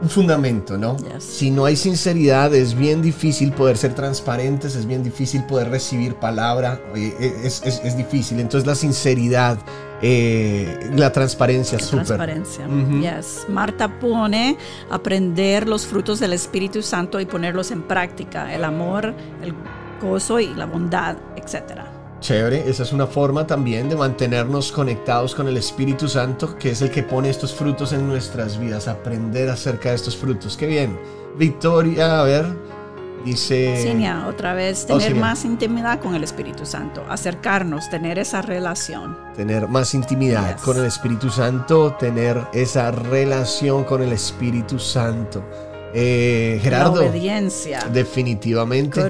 [0.00, 0.96] un fundamento, ¿no?
[1.18, 6.16] Si no hay sinceridad, es bien difícil poder ser transparentes, es bien difícil poder recibir
[6.16, 8.40] palabra, es, es, es difícil.
[8.40, 9.58] Entonces la sinceridad
[10.02, 12.06] eh, la transparencia, súper.
[12.06, 12.66] Transparencia,
[13.00, 13.46] yes.
[13.48, 14.56] Marta pone
[14.90, 19.54] aprender los frutos del Espíritu Santo y ponerlos en práctica, el amor, el
[20.00, 21.92] gozo y la bondad, etcétera.
[22.20, 26.82] Chévere, esa es una forma también de mantenernos conectados con el Espíritu Santo, que es
[26.82, 30.56] el que pone estos frutos en nuestras vidas, aprender acerca de estos frutos.
[30.56, 30.98] Qué bien.
[31.36, 32.46] Victoria, a ver,
[33.26, 34.14] Dice...
[34.28, 39.18] otra vez, oh, tener más intimidad con el Espíritu Santo, acercarnos, tener esa relación.
[39.34, 45.42] Tener más intimidad con el Espíritu Santo, tener esa relación con el Espíritu Santo.
[45.98, 47.00] Eh, Gerardo.
[47.00, 47.88] La obediencia.
[47.90, 49.00] Definitivamente.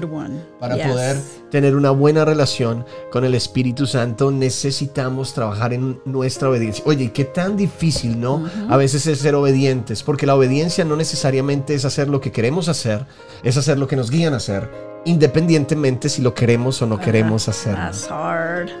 [0.57, 1.17] Para poder
[1.51, 6.85] tener una buena relación con el Espíritu Santo necesitamos trabajar en nuestra obediencia.
[6.87, 8.49] Oye, qué tan difícil, ¿no?
[8.69, 12.69] A veces es ser obedientes, porque la obediencia no necesariamente es hacer lo que queremos
[12.69, 13.05] hacer,
[13.43, 17.47] es hacer lo que nos guían a hacer independientemente si lo queremos o no queremos
[17.47, 17.75] hacer.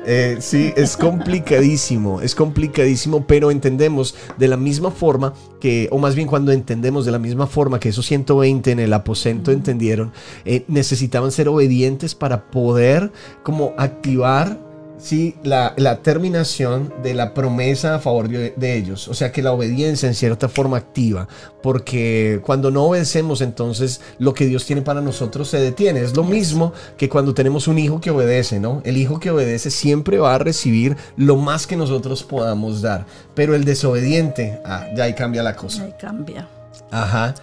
[0.05, 6.15] Eh, sí, es complicadísimo, es complicadísimo, pero entendemos de la misma forma que, o más
[6.15, 10.11] bien cuando entendemos de la misma forma que esos 120 en el aposento entendieron,
[10.45, 13.11] eh, necesitaban ser obedientes para poder
[13.43, 14.66] como activar
[14.97, 19.07] sí, la, terminación de la promesa a favor de, ellos.
[19.07, 21.27] O sea que la obediencia en cierta forma activa,
[21.61, 26.01] porque cuando no obedecemos entonces lo que Dios tiene para nosotros se detiene.
[26.01, 28.81] Es lo mismo que cuando tenemos un hijo que obedece, ¿no?
[28.85, 33.55] El hijo que obedece siempre va a recibir lo más que nosotros podamos dar, pero
[33.55, 35.83] el desobediente, ah, ya ahí cambia la cosa.
[35.83, 36.47] Ahí cambia.
[36.91, 37.33] Ajá.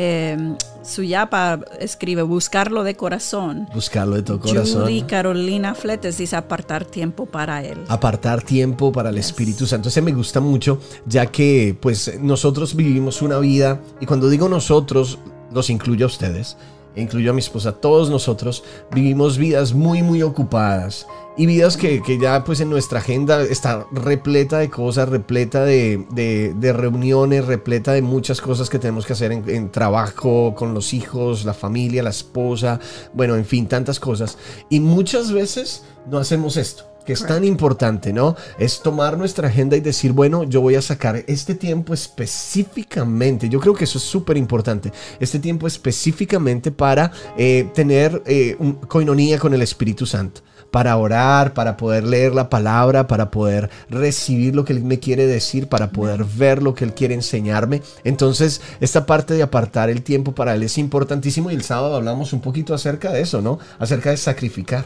[0.00, 3.68] Eh, Suyapa escribe buscarlo de corazón.
[3.74, 4.82] Buscarlo de tu corazón.
[4.82, 7.78] Judy Carolina Fletes dice apartar tiempo para él.
[7.88, 9.88] Apartar tiempo para el Espíritu Santo.
[9.88, 15.18] Ese me gusta mucho, ya que pues nosotros vivimos una vida, y cuando digo nosotros,
[15.52, 16.56] los incluyo a ustedes,
[16.94, 21.08] incluyo a mi esposa, todos nosotros vivimos vidas muy, muy ocupadas
[21.38, 27.46] y vidas que, ya pues en nuestra agenda está repleta de cosas, repleta de, reuniones,
[27.46, 32.02] repleta de muchas cosas que tenemos que hacer en, trabajo, con los hijos, la familia,
[32.02, 32.80] la esposa,
[33.14, 34.36] bueno, en fin, tantas cosas.
[34.68, 38.36] Y muchas veces no hacemos esto que es tan importante, ¿no?
[38.58, 43.60] Es tomar nuestra agenda y decir, bueno, yo voy a sacar este tiempo específicamente, yo
[43.60, 49.38] creo que eso es súper importante, este tiempo específicamente para eh, tener eh, un, coinonía
[49.38, 54.64] con el Espíritu Santo para orar, para poder leer la palabra, para poder recibir lo
[54.64, 57.82] que Él me quiere decir, para poder ver lo que Él quiere enseñarme.
[58.04, 62.32] Entonces, esta parte de apartar el tiempo para Él es importantísimo y el sábado hablamos
[62.32, 63.58] un poquito acerca de eso, ¿no?
[63.78, 64.84] Acerca de sacrificar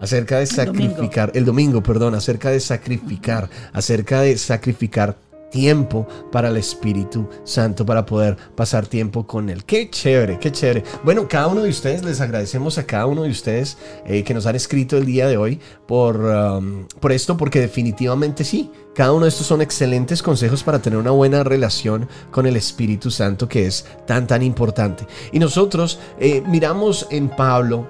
[0.00, 5.14] acerca de sacrificar, el domingo, perdón, acerca de sacrificar, acerca de sacrificar
[5.50, 9.64] tiempo para el Espíritu Santo, para poder pasar tiempo con Él.
[9.64, 10.84] Qué chévere, qué chévere.
[11.04, 14.46] Bueno, cada uno de ustedes, les agradecemos a cada uno de ustedes eh, que nos
[14.46, 19.24] han escrito el día de hoy por, um, por esto, porque definitivamente sí, cada uno
[19.24, 23.66] de estos son excelentes consejos para tener una buena relación con el Espíritu Santo, que
[23.66, 25.06] es tan, tan importante.
[25.32, 27.88] Y nosotros eh, miramos en Pablo,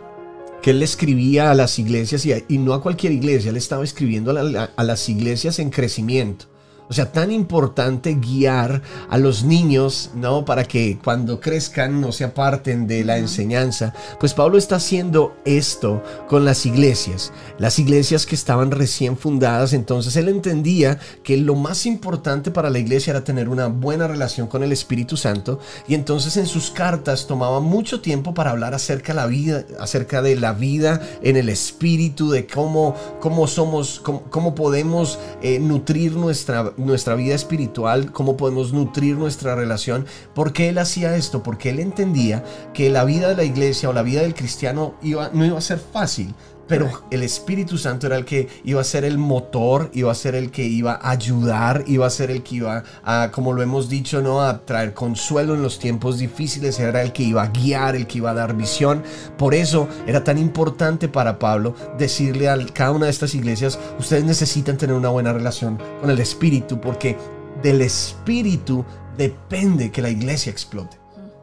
[0.62, 4.84] que él escribía a las iglesias y, no a cualquier iglesia, él estaba escribiendo a
[4.84, 6.49] las iglesias en crecimiento.
[6.90, 10.44] O sea, tan importante guiar a los niños, ¿no?
[10.44, 13.94] Para que cuando crezcan no se aparten de la enseñanza.
[14.18, 17.32] Pues Pablo está haciendo esto con las iglesias.
[17.58, 19.72] Las iglesias que estaban recién fundadas.
[19.72, 24.48] Entonces él entendía que lo más importante para la iglesia era tener una buena relación
[24.48, 25.60] con el Espíritu Santo.
[25.86, 30.22] Y entonces en sus cartas tomaba mucho tiempo para hablar acerca de la vida, acerca
[30.22, 36.72] de la vida en el Espíritu, de cómo, cómo somos, cómo, podemos eh, nutrir nuestra
[36.84, 40.06] nuestra vida espiritual, cómo podemos nutrir nuestra relación.
[40.34, 41.42] ¿Por qué él hacía esto?
[41.42, 45.30] Porque él entendía que la vida de la iglesia o la vida del cristiano iba,
[45.32, 46.34] no iba a ser fácil,
[46.70, 50.36] pero el Espíritu Santo era el que iba a ser el motor, iba a ser
[50.36, 53.88] el que iba a ayudar, iba a ser el que iba a, como lo hemos
[53.88, 54.40] dicho, ¿no?
[54.40, 58.18] a traer consuelo en los tiempos difíciles, era el que iba a guiar, el que
[58.18, 59.02] iba a dar visión.
[59.36, 64.22] Por eso era tan importante para Pablo decirle a cada una de estas iglesias, ustedes
[64.22, 67.16] necesitan tener una buena relación con el Espíritu, porque
[67.64, 68.84] del Espíritu
[69.18, 70.96] depende que la iglesia explote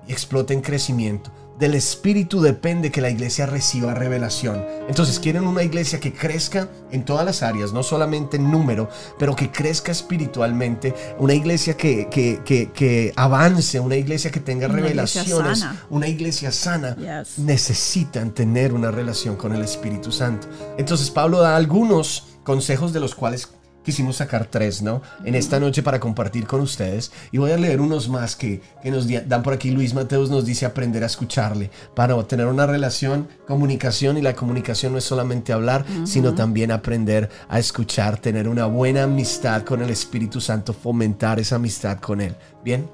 [0.07, 4.63] y explote en crecimiento del Espíritu depende que la iglesia reciba revelación.
[4.87, 9.35] Entonces quieren una iglesia que crezca en todas las áreas, no solamente en número, pero
[9.35, 16.51] que crezca espiritualmente, una iglesia que, que, avance, una iglesia que tenga revelaciones, una iglesia
[16.51, 16.95] sana.
[17.37, 20.47] Necesitan tener una relación con el Espíritu Santo.
[20.77, 23.49] Entonces Pablo da algunos consejos de los cuales
[23.87, 25.01] quisimos sacar tres, ¿no?
[25.23, 27.09] En esta noche para compartir con ustedes.
[27.31, 29.71] Y voy a leer unos más que, que nos dan por aquí.
[29.71, 34.17] Luis Mateus nos dice aprender a escucharle para tener una relación, comunicación.
[34.17, 39.03] Y la comunicación no es solamente hablar, sino también aprender a escuchar, tener una buena
[39.03, 42.35] amistad con el Espíritu Santo, fomentar esa amistad con Él.
[42.65, 42.89] ¿Bien?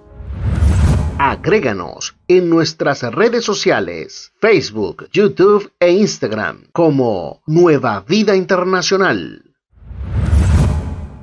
[1.17, 9.52] Agréganos en nuestras redes sociales, Facebook, YouTube e Instagram como Nueva Vida Internacional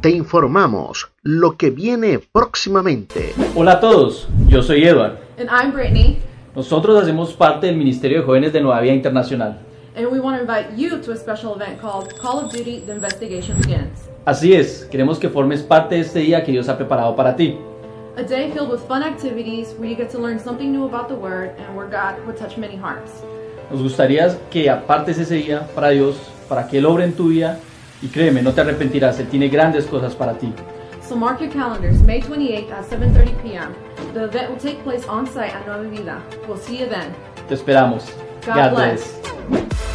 [0.01, 3.35] te informamos lo que viene próximamente.
[3.55, 5.19] Hola a todos, yo soy Edward.
[5.39, 6.19] And I'm Brittany.
[6.57, 9.59] Nosotros hacemos parte del Ministerio de Jóvenes de Nueva Vida Internacional.
[9.97, 12.93] And we want to invite you to a special event called Call of Duty The
[12.93, 14.09] Investigation Begins.
[14.25, 17.59] Así es, queremos que formes parte de este día que Dios ha preparado para ti.
[18.17, 21.15] A day filled with fun activities where you get to learn something new about the
[21.15, 23.23] Word and where God would touch many hearts.
[23.71, 26.17] Nos gustaría que apartes ese día para Dios,
[26.49, 27.61] para que Él obre en tu vida
[28.03, 30.53] y créeme, no te arrepentirás, Él tiene grandes cosas para ti.
[31.03, 33.75] So mark your calendars, May 28th at 7.30 p.m.
[34.15, 36.23] The event will take place on site at Nueva Vida.
[36.47, 37.15] We'll see you then.
[37.49, 38.05] Te esperamos.
[38.47, 39.90] God, bless.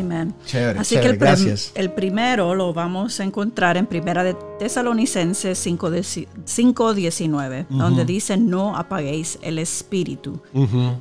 [0.00, 0.34] Amén.
[0.46, 1.72] Chévere, Así chévere, que el, gracias.
[1.74, 8.36] el primero lo vamos a encontrar en Primera de Tesalonicenses 5, deci- 5:19, donde dice
[8.36, 10.40] no apaguéis el espíritu.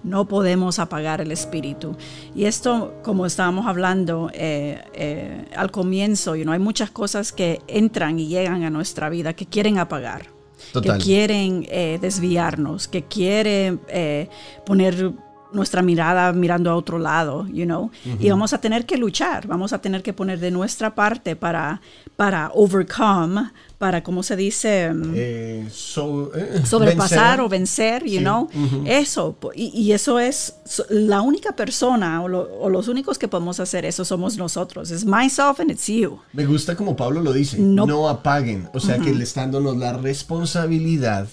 [0.03, 1.95] No podemos apagar el espíritu.
[2.35, 7.61] Y esto, como estábamos hablando eh, eh, al comienzo, you know, hay muchas cosas que
[7.67, 10.27] entran y llegan a nuestra vida que quieren apagar.
[10.71, 10.97] Total.
[10.97, 14.29] que quieren eh, desviarnos, que quieren eh,
[14.65, 15.11] poner
[15.53, 19.71] nuestra mirada mirando a otro lado, you know, y vamos a tener que luchar, vamos
[19.73, 21.81] a tener que poner de nuestra parte para,
[22.15, 24.91] para overcome, para, ¿cómo se dice?
[24.93, 27.41] Mm, Eh, so- eh, sobrepasar vencer.
[27.41, 28.49] o vencer, you Sí, know,
[28.85, 30.55] eso, y, y eso es
[30.89, 35.05] la única persona o, lo- o los únicos que podemos hacer eso somos nosotros, es
[35.05, 36.17] myself and it's you.
[36.33, 38.69] Me gusta como Pablo lo dice, no, No- apaguen.
[38.73, 41.27] O sea, que le están dándonos la responsabilidad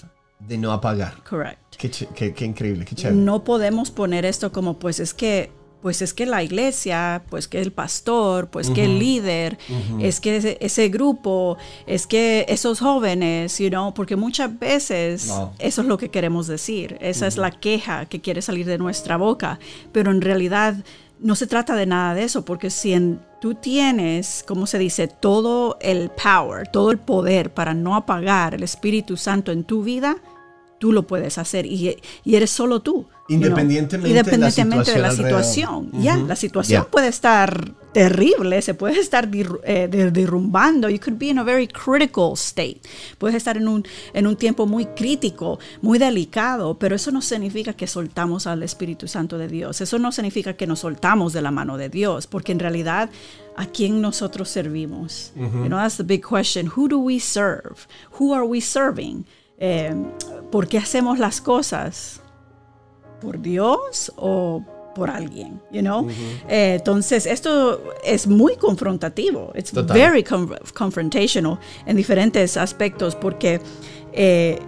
[0.47, 1.15] de no apagar.
[1.23, 1.75] Correct.
[1.77, 3.15] Qué, qué- qué increíble, qué chévere.
[3.15, 5.51] no podemos poner esto como pues es que
[5.81, 9.57] pues es que la iglesia, pues que el pastor, pues que el líder,
[9.99, 15.53] es que ese, ese grupo, es que esos jóvenes, you know, porque muchas veces Wow.
[15.57, 19.17] eso es lo que queremos decir, esa es la queja que quiere salir de nuestra
[19.17, 19.57] boca,
[19.91, 20.75] pero en realidad
[21.21, 25.07] no se trata de nada de eso, porque si en- tú tienes, como se dice,
[25.07, 30.17] todo el power, todo el poder para no apagar el Espíritu Santo en tu vida,
[30.79, 33.07] tú lo puedes hacer y, y eres solo tú.
[33.31, 33.47] You know.
[33.49, 35.85] Independientemente de la Independientemente de la situación situación.
[35.93, 36.03] alrededor.
[36.03, 36.89] Ya, la situación Ya.
[36.89, 40.87] puede estar terrible, se puede estar eh, de- derrumbando.
[40.89, 42.79] You could be in a very critical state.
[43.17, 47.73] Puedes estar en un, en un tiempo muy crítico, muy delicado, pero eso no significa
[47.73, 49.81] que soltamos al Espíritu Santo de Dios.
[49.81, 53.09] Eso no significa que nos soltamos de la mano de Dios, porque en realidad,
[53.57, 55.33] ¿a quién nosotros servimos?
[55.35, 56.71] You know, that's the big question.
[56.73, 57.75] Who do we serve?
[58.19, 59.25] Who are we serving?
[59.59, 59.93] Eh,
[60.49, 62.20] ¿Por qué hacemos las cosas?
[63.21, 66.05] Por Dios o por alguien, you know?
[66.49, 69.51] Eh, entonces, esto es muy confrontativo.
[69.55, 69.95] It's Total.
[69.97, 73.61] very con- confrontational en diferentes aspectos porque
[74.11, 74.59] eh,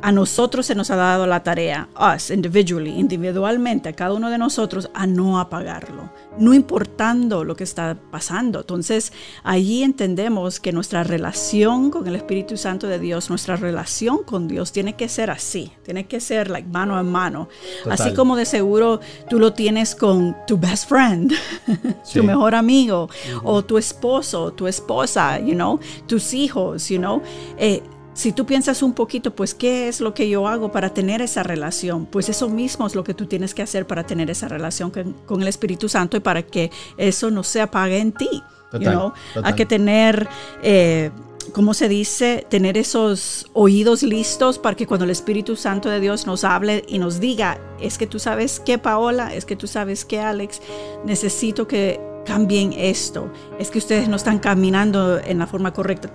[0.00, 4.38] a nosotros se nos ha dado la tarea, us individually, individualmente, a cada uno de
[4.38, 8.60] nosotros, a no apagarlo, no importando lo que está pasando.
[8.60, 14.46] Entonces, allí entendemos que nuestra relación con el Espíritu Santo de Dios, nuestra relación con
[14.46, 17.48] Dios tiene que ser así, tiene que ser like mano a mano.
[17.82, 17.92] Total.
[17.92, 21.32] Así como de seguro tú lo tienes con tu best friend,
[22.04, 22.20] Sí.
[22.20, 23.08] tu mejor amigo,
[23.42, 27.20] o tu esposo, tu esposa, you know, tus hijos, you know.
[27.58, 27.82] Eh,
[28.18, 31.44] si tú piensas un poquito, pues, ¿qué es lo que yo hago para tener esa
[31.44, 32.04] relación?
[32.06, 35.12] Pues eso mismo es lo que tú tienes que hacer para tener esa relación con,
[35.24, 38.28] con el Espíritu Santo y para que eso no se apague en ti.
[38.72, 39.12] you Total, know.
[39.44, 40.26] Hay que tener,
[40.64, 41.10] eh,
[41.52, 42.44] ¿cómo se dice?
[42.50, 46.98] Tener esos oídos listos para que cuando el Espíritu Santo de Dios nos hable y
[46.98, 50.60] nos diga, es que tú sabes que Paola, es que tú sabes que Alex,
[51.04, 56.10] necesito que cambien esto, es que ustedes no están caminando en la forma correcta,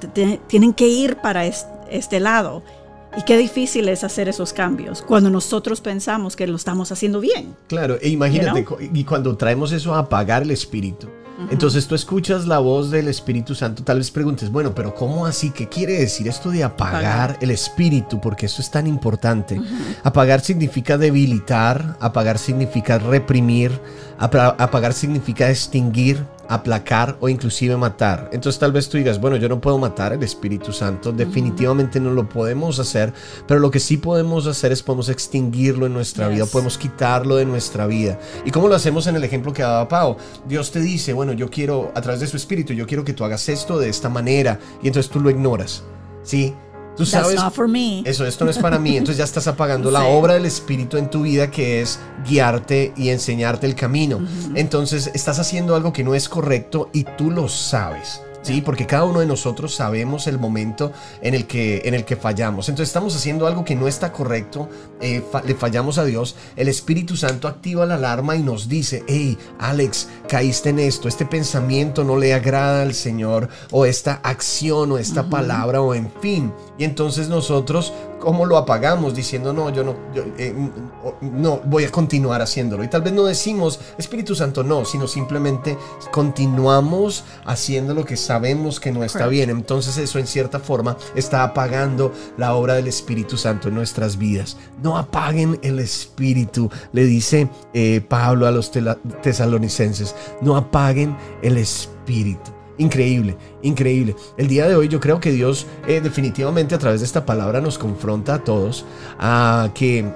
[0.47, 2.63] tienen que ir para es- este lado.
[3.15, 7.55] Y qué difícil es hacer esos cambios cuando nosotros pensamos que lo estamos haciendo bien.
[7.67, 11.07] Claro, e imagínate, cu- y cuando traemos eso a apagar el espíritu,
[11.51, 15.49] entonces tú escuchas la voz del Espíritu Santo, tal vez preguntes, bueno, pero ¿cómo así?
[15.51, 17.37] ¿Qué quiere decir esto de apagar Apagar.
[17.41, 18.21] el espíritu?
[18.21, 19.59] Porque eso es tan importante.
[20.03, 23.71] Apagar significa debilitar, apagar significa reprimir,
[24.19, 28.29] apa- apagar significa extinguir, aplacar o inclusive matar.
[28.31, 32.11] Entonces tal vez tú digas, bueno, yo no puedo matar el Espíritu Santo, definitivamente no
[32.11, 33.13] lo podemos hacer,
[33.47, 37.45] pero lo que sí podemos hacer es podemos extinguirlo en nuestra vida, podemos quitarlo de
[37.45, 38.19] nuestra vida.
[38.45, 40.17] ¿Y cómo lo hacemos en el ejemplo que daba Pau?
[40.47, 43.23] Dios te dice, bueno, yo quiero, a través de su Espíritu, yo quiero que tú
[43.23, 45.83] hagas esto de esta manera, y entonces tú lo ignoras.
[46.23, 46.53] ¿Sí?
[46.95, 47.35] Tú That's sabes...
[47.35, 48.01] not for me.
[48.05, 48.97] Eso, esto no es para mí.
[48.97, 53.09] Entonces ya estás apagando la obra del Espíritu en tu vida que es guiarte y
[53.09, 54.19] enseñarte el camino.
[54.55, 58.21] Entonces estás haciendo algo que no es correcto y tú lo sabes.
[58.43, 62.17] Sí, porque cada uno de nosotros sabemos el momento en el que, en el que
[62.17, 62.67] fallamos.
[62.67, 64.67] Entonces estamos haciendo algo que no está correcto,
[64.99, 66.35] eh, fa- le fallamos a Dios.
[66.57, 71.27] El Espíritu Santo activa la alarma y nos dice, hey, Alex, caíste en esto, este
[71.27, 76.51] pensamiento no le agrada al Señor, o esta acción, o esta palabra, o en fin.
[76.75, 79.13] Y entonces nosotros, ¿cómo lo apagamos?
[79.13, 80.51] Diciendo, no, yo no, yo, eh,
[81.21, 82.83] no, voy a continuar haciéndolo.
[82.83, 85.77] Y tal vez no decimos, Espíritu Santo, no, sino simplemente
[86.11, 89.51] continuamos haciendo lo que sabemos que no está bien.
[89.51, 94.57] Entonces eso en cierta forma está apagando la obra del Espíritu Santo en nuestras vidas.
[94.81, 98.71] No apaguen el Espíritu, le dice eh, Pablo a los
[99.21, 100.15] tesalonicenses.
[100.41, 102.51] No apaguen el Espíritu.
[102.77, 104.15] Increíble, increíble.
[104.35, 107.61] El día de hoy yo creo que Dios eh, definitivamente a través de esta palabra
[107.61, 108.85] nos confronta a todos
[109.19, 110.11] a que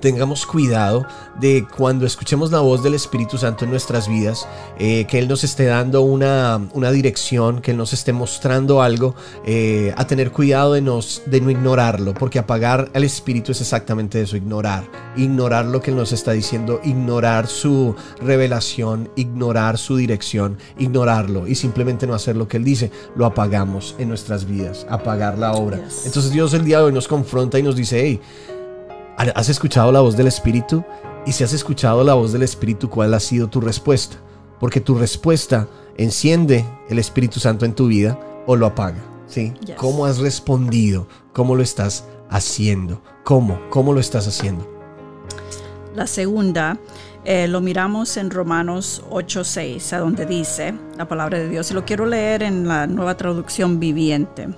[0.00, 1.06] tengamos cuidado
[1.40, 4.46] de cuando escuchemos la voz del Espíritu Santo en nuestras vidas,
[4.78, 6.58] eh, que Él nos esté dando una,
[6.92, 11.50] dirección, que Él nos esté mostrando algo, eh, a tener cuidado de, nos, de no
[11.50, 14.84] ignorarlo, porque apagar al Espíritu es exactamente eso, ignorar,
[15.16, 21.54] ignorar lo que Él nos está diciendo, ignorar su revelación, ignorar su dirección, ignorarlo y
[21.54, 25.78] simplemente no hacer lo que Él dice, lo apagamos en nuestras vidas, apagar la obra.
[26.04, 28.20] Entonces Dios el día de hoy nos confronta y nos dice, hey,
[29.16, 30.84] ¿Has escuchado la voz del Espíritu?
[31.24, 34.18] Y si has escuchado la voz del Espíritu, ¿cuál ha sido tu respuesta?
[34.60, 39.02] Porque tu respuesta enciende el Espíritu Santo en tu vida o lo apaga.
[39.26, 39.54] ¿sí?
[39.76, 41.08] ¿Cómo has respondido?
[41.32, 43.02] ¿Cómo lo estás haciendo?
[43.24, 43.58] ¿Cómo?
[43.70, 44.68] ¿Cómo lo estás haciendo?
[45.94, 46.78] La segunda
[47.24, 51.70] eh, lo miramos en Romanos 8:6, a donde dice la palabra de Dios.
[51.70, 54.48] Y lo quiero leer en la nueva traducción viviente.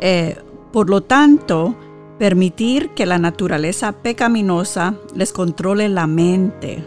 [0.00, 0.38] Eh,
[0.72, 1.74] por lo tanto,
[2.20, 6.84] permitir que la naturaleza pecaminosa les controle la mente.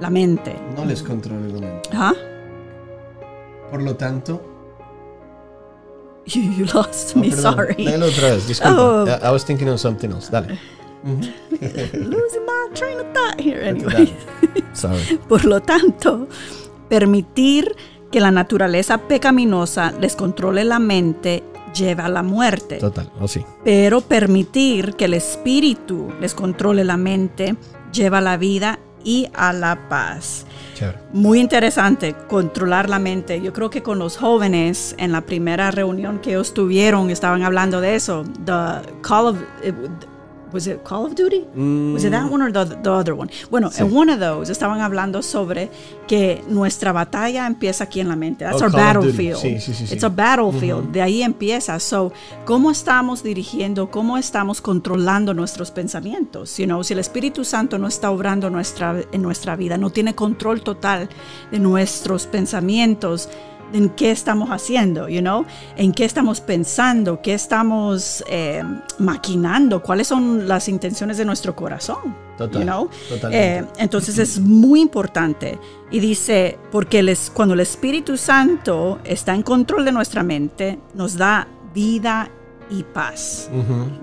[0.00, 0.56] La mente.
[0.74, 1.90] No les controle la mente.
[1.92, 2.12] ¿Ah?
[3.70, 4.42] Por lo tanto.
[6.26, 7.84] You, lost me, sorry.
[7.84, 8.82] Dale otra vez, disculpa.
[8.82, 9.06] Oh.
[9.06, 10.28] I, was thinking of something else.
[10.28, 10.58] Dale.
[11.04, 14.12] Losing my train of thought here anyway.
[14.72, 15.18] Sorry.
[15.28, 16.26] Por lo tanto,
[16.88, 17.76] permitir
[18.10, 21.44] que la naturaleza pecaminosa les controle la mente
[21.74, 22.76] lleva a la muerte.
[22.76, 23.44] Total, oh, sí.
[23.64, 27.56] Pero permitir que el espíritu les controle la mente
[27.92, 30.46] lleva a la vida y a la paz.
[31.12, 33.40] Muy interesante controlar la mente.
[33.40, 37.80] Yo creo que con los jóvenes en la primera reunión que ellos tuvieron estaban hablando
[37.80, 38.24] de eso.
[38.44, 39.72] The call of, eh,
[40.52, 41.44] was it Call of Duty?
[41.92, 43.30] Was it that one or the, the other one?
[43.50, 45.70] Bueno, en one of those estaban hablando sobre
[46.06, 48.44] que nuestra batalla empieza aquí en la mente.
[48.44, 49.38] That's oh, our battlefield.
[49.38, 50.92] Sí, sí, sí, It's a battlefield.
[50.92, 51.78] De ahí empieza.
[51.80, 52.12] So,
[52.44, 56.56] ¿cómo estamos dirigiendo, cómo estamos controlando nuestros pensamientos?
[56.58, 60.14] You know, si el Espíritu Santo no está obrando nuestra, en nuestra vida, no tiene
[60.14, 61.08] control total
[61.50, 63.28] de nuestros pensamientos,
[63.72, 65.44] en qué estamos haciendo, you know,
[65.76, 68.62] en qué estamos pensando, qué estamos eh,
[68.98, 72.14] maquinando, cuáles son las intenciones de nuestro corazón.
[72.38, 72.88] you know?
[73.30, 75.58] Eh, entonces es muy importante.
[75.90, 81.16] Y dice, porque les, cuando el Espíritu Santo está en control de nuestra mente, nos
[81.16, 82.30] da vida
[82.70, 83.50] y paz.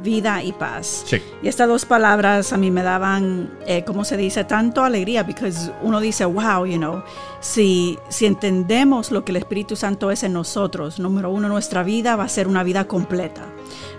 [0.03, 1.05] Vida y paz.
[1.41, 4.43] Y estas dos palabras a mí me daban, eh, ¿cómo se dice?
[4.43, 5.51] Tanto alegría, porque
[5.81, 7.03] uno dice, wow, you know,
[7.39, 12.15] si, si entendemos lo que el Espíritu Santo es en nosotros, número uno, nuestra vida
[12.15, 13.45] va a ser una vida completa.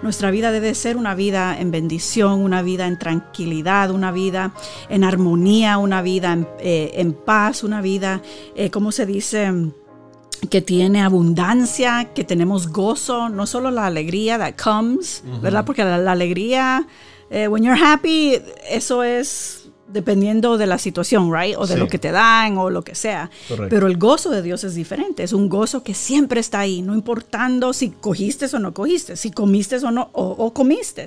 [0.02, 4.52] Nuestra vida debe ser una vida en bendición, una vida en tranquilidad, una vida
[4.88, 8.22] en armonía, una vida en, eh, paz, una vida,
[8.54, 9.52] eh, ¿cómo se dice?
[10.49, 15.64] Que tiene abundancia, que tenemos gozo, no solo la alegría that comes, ¿verdad?
[15.64, 16.86] Porque la, alegría,
[17.30, 19.61] eh, when you're happy, eso es
[19.93, 21.57] dependiendo de la situación, right?
[21.59, 23.30] O de lo que te dan o lo que sea.
[23.68, 26.95] Pero el gozo de Dios es diferente, es un gozo que siempre está ahí, no
[26.95, 31.07] importando si cogiste o no cogiste, si comiste o no, o, comiste,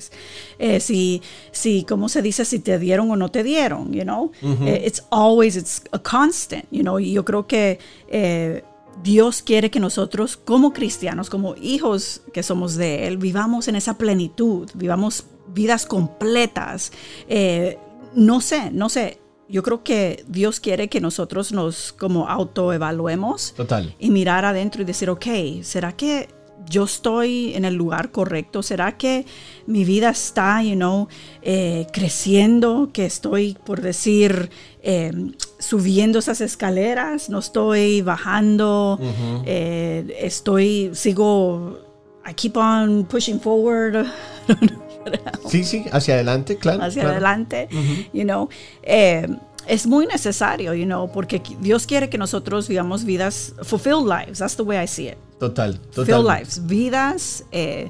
[0.59, 1.21] eh, si,
[1.51, 2.45] si, ¿cómo se dice?
[2.45, 4.31] Si te dieron o no te dieron, you know?
[4.41, 6.99] Eh, it's always, it's a constant, you know?
[6.99, 7.79] Y yo creo que...
[9.01, 13.97] Dios quiere que nosotros como cristianos, como hijos que somos de Él, vivamos en esa
[13.97, 16.91] plenitud, vivamos vidas completas.
[17.27, 17.77] Eh,
[18.15, 19.19] no sé, no sé.
[19.49, 23.93] Yo creo que Dios quiere que nosotros nos como autoevaluemos Total.
[23.99, 25.25] y mirar adentro y decir, ok,
[25.61, 26.29] ¿será que
[26.69, 28.63] yo estoy en el lugar correcto?
[28.63, 29.25] ¿Será que
[29.67, 31.07] mi vida está, you know,
[31.41, 32.89] eh, creciendo?
[32.93, 34.49] Que estoy, por decir,
[34.83, 38.99] em, subiendo esas escaleras, no estoy bajando,
[39.45, 41.79] eh, estoy, sigo,
[42.29, 44.05] I keep on pushing forward.
[45.47, 46.83] sí, sí, hacia adelante, claro.
[46.83, 47.69] Hacia adelante,
[48.13, 48.49] you know.
[48.83, 49.27] Eh,
[49.65, 54.57] es muy necesario, you know, porque Dios quiere que nosotros vivamos vidas, fulfilled lives, that's
[54.57, 55.17] the way I see it.
[55.39, 55.93] Total, total.
[55.93, 57.89] Fulfilled lives, vidas eh,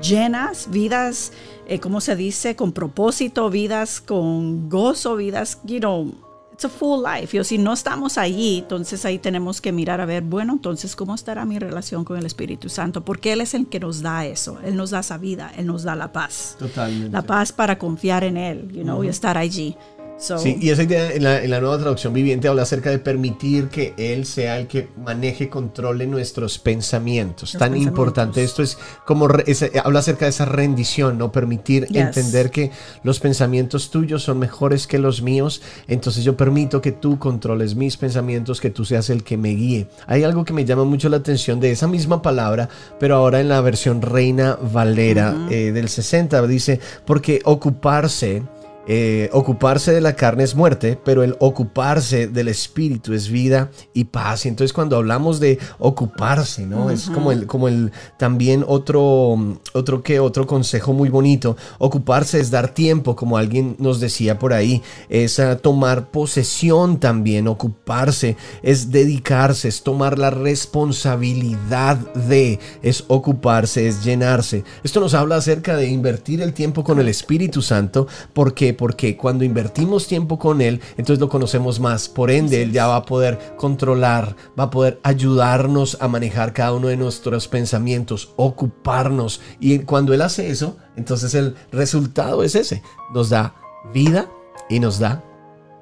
[0.00, 1.32] llenas, vidas,
[1.66, 2.54] eh, ¿cómo se dice?
[2.56, 6.14] Con propósito, vidas con gozo, vidas, you know,
[6.58, 7.38] it's a full life.
[7.38, 11.14] Y si no estamos allí, entonces ahí tenemos que mirar a ver, bueno, entonces, ¿cómo
[11.14, 13.04] estará mi relación con el Espíritu Santo?
[13.04, 15.84] Porque Él es el que nos da eso, Él nos da esa vida, Él nos
[15.84, 16.56] da la paz.
[16.58, 17.10] Totalmente.
[17.10, 19.76] La paz para confiar en Él, you know, y estar allí
[20.18, 24.26] sí, y esa idea en la, nueva traducción viviente habla acerca de permitir que Él
[24.26, 27.56] sea el que maneje, controle nuestros pensamientos.
[27.58, 31.32] Tan importante esto es como habla acerca de esa rendición, ¿no?
[31.32, 32.70] Permitir entender que
[33.02, 35.62] los pensamientos tuyos son mejores que los míos.
[35.86, 39.88] Entonces yo permito que tú controles mis pensamientos, que tú seas el que me guíe.
[40.06, 43.48] Hay algo que me llama mucho la atención de esa misma palabra, pero ahora en
[43.48, 48.42] la versión Reina Valera eh, del 60 dice, porque ocuparse
[48.90, 54.04] eh, ocuparse de la carne es muerte, pero el ocuparse del espíritu es vida y
[54.04, 54.46] paz.
[54.46, 56.90] Y entonces cuando hablamos de ocuparse, ¿no?
[56.90, 61.54] Es como el, como el también otro, otro que otro consejo muy bonito.
[61.78, 67.46] Ocuparse es dar tiempo, como alguien nos decía por ahí, es ah, tomar posesión también,
[67.46, 74.64] ocuparse, es dedicarse, es tomar la responsabilidad de, es ocuparse, es llenarse.
[74.82, 78.06] Esto nos habla acerca de invertir el tiempo con el Espíritu Santo.
[78.32, 78.77] ¿Por qué?
[78.78, 82.08] Porque cuando invertimos tiempo con Él, entonces lo conocemos más.
[82.08, 86.72] Por ende, Él ya va a poder controlar, va a poder ayudarnos a manejar cada
[86.72, 89.40] uno de nuestros pensamientos, ocuparnos.
[89.58, 92.82] Y cuando Él hace eso, entonces el resultado es ese.
[93.12, 93.54] Nos da
[93.92, 94.30] vida
[94.70, 95.24] y nos da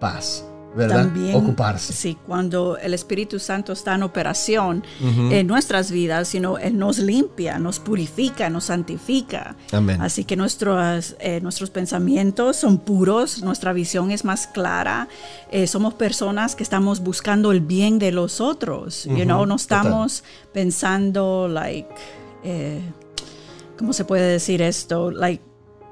[0.01, 0.56] paz.
[0.77, 1.05] ¿Verdad?
[1.05, 1.93] También, Ocuparse.
[1.93, 7.59] Sí, cuando el Espíritu Santo está en operación en nuestras vidas, sino Él nos limpia,
[7.59, 9.57] nos purifica, nos santifica.
[9.73, 10.01] Amén.
[10.01, 15.09] Así que nuestros, eh, nuestros pensamientos son puros, nuestra visión es más clara,
[15.51, 19.47] eh, somos personas que estamos buscando el bien de los otros, you know?
[19.47, 21.89] no estamos pensando, like,
[22.45, 22.81] eh,
[23.79, 25.11] ¿cómo se puede decir esto?
[25.11, 25.43] Like,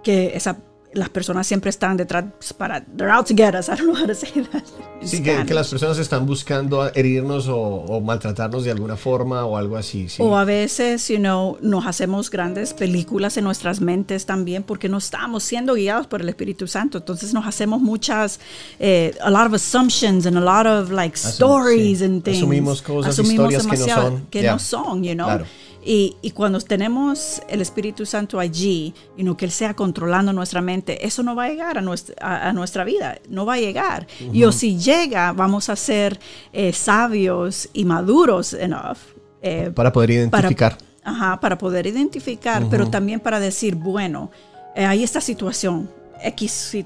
[0.03, 0.59] que esa
[0.95, 2.25] las personas siempre están detrás
[2.57, 3.69] para they're out to get us.
[3.69, 4.65] I don't know how to say that.
[5.03, 9.57] Sí, que, que, las personas están buscando herirnos o, o, maltratarnos de alguna forma o
[9.57, 10.09] algo así.
[10.09, 10.23] Sí.
[10.23, 14.99] O a veces, you know, nos hacemos grandes películas en nuestras mentes también porque no
[14.99, 16.99] estamos siendo guiados por el Espíritu Santo.
[16.99, 18.41] Entonces nos hacemos muchas,
[18.79, 22.05] eh, a lot of assumptions and a lot of like stories sí.
[22.05, 22.39] and things.
[22.39, 24.27] Asumimos cosas, Asumimos historias que no son.
[24.31, 24.53] Que yeah.
[24.53, 25.27] no son, you know.
[25.27, 25.47] Claro.
[25.85, 30.63] Y, y, cuando tenemos el Espíritu Santo allí, y no que Él sea controlando nuestra
[30.63, 33.59] mente, eso no va a llegar a nuestra, a, a nuestra vida, no va a
[33.59, 34.07] llegar.
[34.21, 34.35] Uh -huh.
[34.35, 36.19] Y o si llega, vamos a ser
[36.53, 38.99] eh, sabios y maduros enough.
[39.43, 40.79] Eh, para poder identificar.
[40.79, 42.71] Para, ajá, para poder identificar, uh -huh.
[42.71, 44.31] pero también para decir, bueno,
[44.75, 45.91] eh, hay esta situación,
[46.23, 46.77] X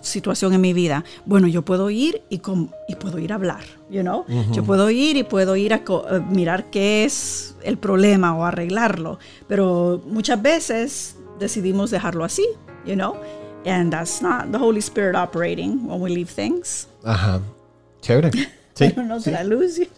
[0.00, 3.62] situación en mi vida, bueno, yo puedo ir y, con, y puedo ir a hablar,
[3.90, 4.24] you know?
[4.28, 4.52] Uh -huh.
[4.52, 5.82] Yo puedo ir y puedo ir a
[6.30, 12.46] mirar qué es el problema o arreglarlo, pero muchas veces decidimos dejarlo así,
[12.86, 13.16] you know?
[13.66, 16.88] And that's not the Holy Spirit operating when we leave things.
[17.04, 17.40] Ajá.
[18.00, 18.30] Chévere.
[18.78, 19.32] Sí, no, sí.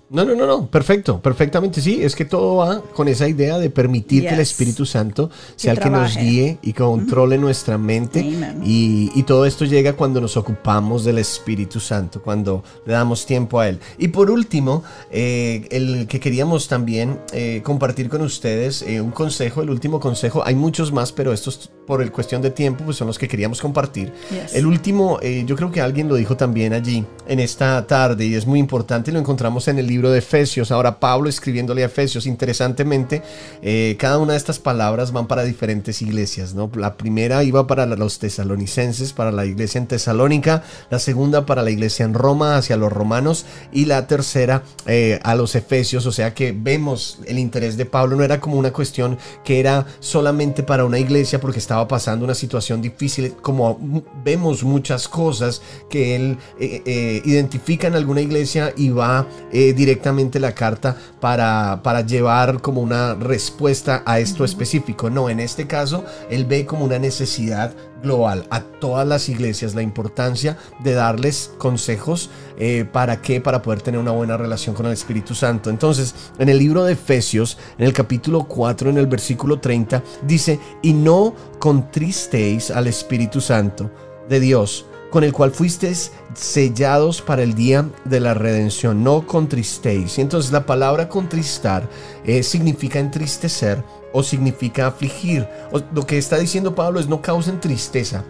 [0.09, 3.69] No, no, no, no, perfecto, perfectamente, sí, es que todo va con esa idea de
[3.69, 4.29] permitir yes.
[4.29, 8.21] que el Espíritu Santo sea que el que nos guíe y controle nuestra mente
[8.65, 13.61] y, y, todo esto llega cuando nos ocupamos del Espíritu Santo, cuando le damos tiempo
[13.61, 13.79] a Él.
[13.99, 19.63] Y por último, eh, el que queríamos también eh, compartir con ustedes, eh, un consejo,
[19.63, 23.09] el último consejo, hay muchos más, pero estos por el cuestión de tiempo, pues son
[23.09, 24.13] los que queríamos compartir.
[24.31, 24.55] Yes.
[24.55, 28.35] El último, eh, yo creo que alguien lo dijo también allí en esta tarde y
[28.37, 30.71] es muy importante, lo encontramos en el libro de Efesios.
[30.71, 33.23] Ahora Pablo escribiéndole a Efesios, interesantemente,
[33.63, 36.71] eh, cada una de estas palabras van para diferentes iglesias, ¿no?
[36.77, 41.71] La primera iba para los tesalonicenses, para la iglesia en Tesalónica, la segunda para la
[41.71, 46.33] iglesia en Roma, hacia los romanos, y la tercera eh, a los efesios, o sea
[46.33, 50.85] que vemos el interés de Pablo, no era como una cuestión que era solamente para
[50.85, 57.23] una iglesia porque estaba pasando una situación difícil, como vemos muchas cosas que él eh,
[57.25, 63.15] identifica en alguna iglesia y va eh, directamente la carta para, para llevar como una
[63.15, 65.11] respuesta a esto específico.
[65.11, 69.83] No, en este caso él ve como una necesidad global a todas las iglesias la
[69.83, 74.93] importancia de darles consejos eh, para qué, para poder tener una buena relación con el
[74.93, 75.71] Espíritu Santo.
[75.71, 80.59] Entonces, en el libro de Efesios, en el capítulo 4, en el versículo 30, dice,
[80.83, 83.91] y no contristéis al Espíritu Santo
[84.29, 89.03] de Dios, con el cual fuisteis sellados para el día de la redención.
[89.05, 90.19] No contristéis.
[90.19, 91.89] Y entonces la palabra contristar
[92.25, 93.83] eh, significa entristecer
[94.13, 95.47] o significa afligir.
[95.95, 98.25] Lo que está diciendo Pablo es no causen tristeza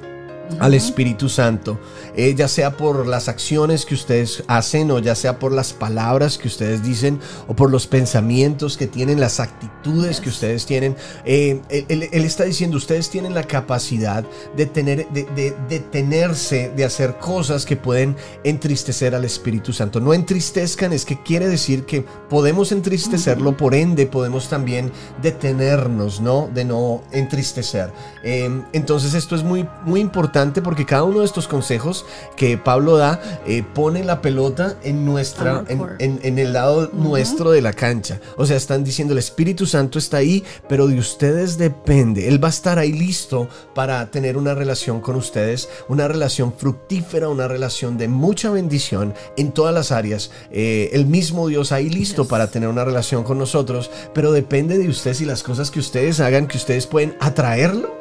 [0.59, 1.79] al Espíritu Santo,
[2.17, 6.39] eh, ya sea por las acciones que ustedes hacen o ya sea por las palabras
[6.39, 10.97] que ustedes dicen o por los pensamientos que tienen, las actitudes que ustedes tienen.
[11.25, 14.25] Eh, él, él, está diciendo, ustedes tienen la capacidad
[14.57, 20.01] de tener, de, de, detenerse, de hacer cosas que pueden entristecer al Espíritu Santo.
[20.01, 24.91] No entristezcan, es que quiere decir que podemos entristecerlo, por ende podemos también
[25.23, 26.49] detenernos, ¿no?
[26.53, 27.91] De no entristecer.
[28.23, 32.05] Eh, entonces esto es muy, muy importante porque cada uno de estos consejos
[32.37, 36.83] que Pablo da eh, pone la pelota en nuestra en, en, en, el lado uh
[36.85, 36.93] -huh.
[36.93, 38.21] nuestro de la cancha.
[38.37, 42.29] O sea, están diciendo el Espíritu Santo está ahí, pero de ustedes depende.
[42.29, 47.29] Él va a estar ahí listo para tener una relación con ustedes, una relación fructífera,
[47.29, 50.31] una relación de mucha bendición en todas las áreas.
[50.51, 52.31] Eh, el mismo Dios ahí listo yes.
[52.31, 56.21] para tener una relación con nosotros, pero depende de ustedes y las cosas que ustedes
[56.21, 57.95] hagan que ustedes pueden atraerlo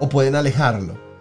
[0.00, 1.11] o pueden alejarlo.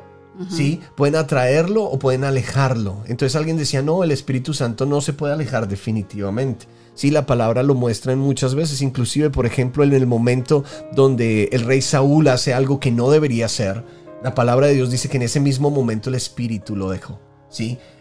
[0.49, 0.81] ¿Sí?
[0.95, 3.03] Pueden atraerlo o pueden alejarlo.
[3.07, 6.67] Entonces alguien decía, no, el Espíritu Santo no se puede alejar definitivamente.
[6.93, 10.63] Sí, la palabra lo muestra en muchas veces, inclusive, por ejemplo, en el momento
[10.93, 13.83] donde el rey Saúl hace algo que no debería hacer,
[14.23, 17.30] la palabra de Dios dice que en ese mismo momento el Espíritu lo dejó.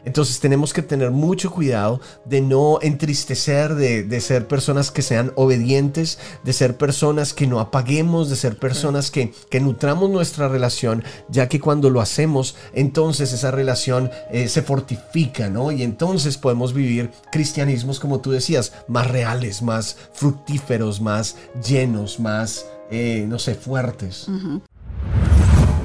[0.05, 6.19] Entonces tenemos que tener mucho cuidado de no entristecer, de, ser personas que sean obedientes,
[6.45, 11.49] de ser personas que no apaguemos, de ser personas que, que nutramos nuestra relación, ya
[11.49, 15.73] que cuando lo hacemos, entonces esa relación eh, se fortifica, ¿no?
[15.73, 21.37] Y entonces podemos vivir cristianismos, como tú decías, más reales, más fructíferos, más
[21.67, 24.29] llenos, más, eh, no sé, fuertes.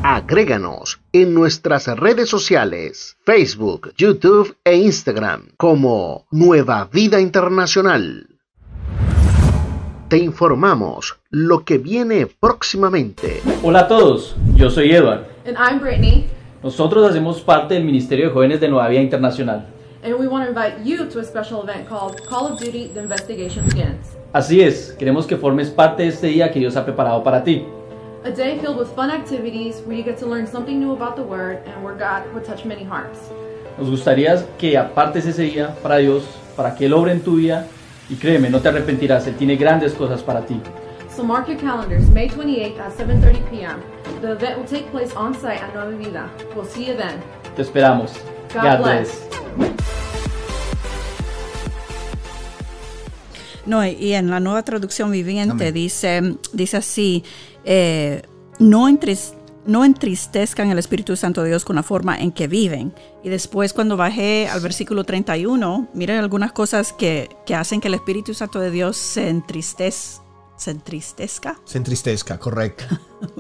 [0.08, 8.28] Agréganos en nuestras redes sociales, Facebook, YouTube e Instagram como Nueva Vida Internacional.
[10.08, 13.41] Te informamos lo que viene próximamente.
[13.64, 15.26] Hola a todos, yo soy Edward.
[15.47, 16.28] And I'm Brittany.
[16.62, 19.66] Nosotros hacemos parte del Ministerio de Jóvenes de Nueva Vida Internacional.
[20.03, 22.99] And we want to invite you to a special event called Call of Duty The
[22.99, 24.16] Investigation Begins.
[24.34, 27.66] Así es, queremos que formes parte de este día que Dios ha preparado para ti.
[28.26, 31.21] A day filled with fun activities where you get to learn something new about the
[31.21, 33.30] Word and where God would touch many hearts.
[33.78, 36.23] Nos gustaría que apartes ese día para Dios,
[36.55, 37.67] para que Él obre en tu vida
[38.09, 40.59] y créeme, no te arrepentirás, Él tiene grandes cosas para ti.
[41.15, 43.84] So mark your calendars, May 28th at 7.30 p.m.
[44.21, 46.28] The event will take place on site at Nueva Vida.
[46.55, 47.21] We'll see you then.
[47.55, 48.11] Te esperamos.
[48.51, 50.05] God, God bless.
[53.66, 57.24] No, y en la nueva traducción viviente dice, dice así,
[57.63, 58.22] eh,
[58.59, 58.88] no,
[59.66, 62.93] no entristezcan el Espíritu Santo de Dios con la forma en que viven.
[63.24, 67.95] Y después cuando bajé al versículo 31, miren algunas cosas que, que hacen que el
[67.95, 70.24] Espíritu Santo de Dios se entristezca.
[70.57, 71.59] Se entristezca.
[71.66, 72.86] Se entristezca, correcto.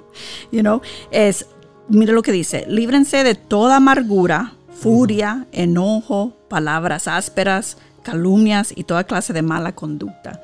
[0.51, 1.45] you know, es,
[1.87, 9.03] mire lo que dice, líbrense de toda amargura, furia, enojo, palabras ásperas, calumnias y toda
[9.03, 10.41] clase de mala conducta.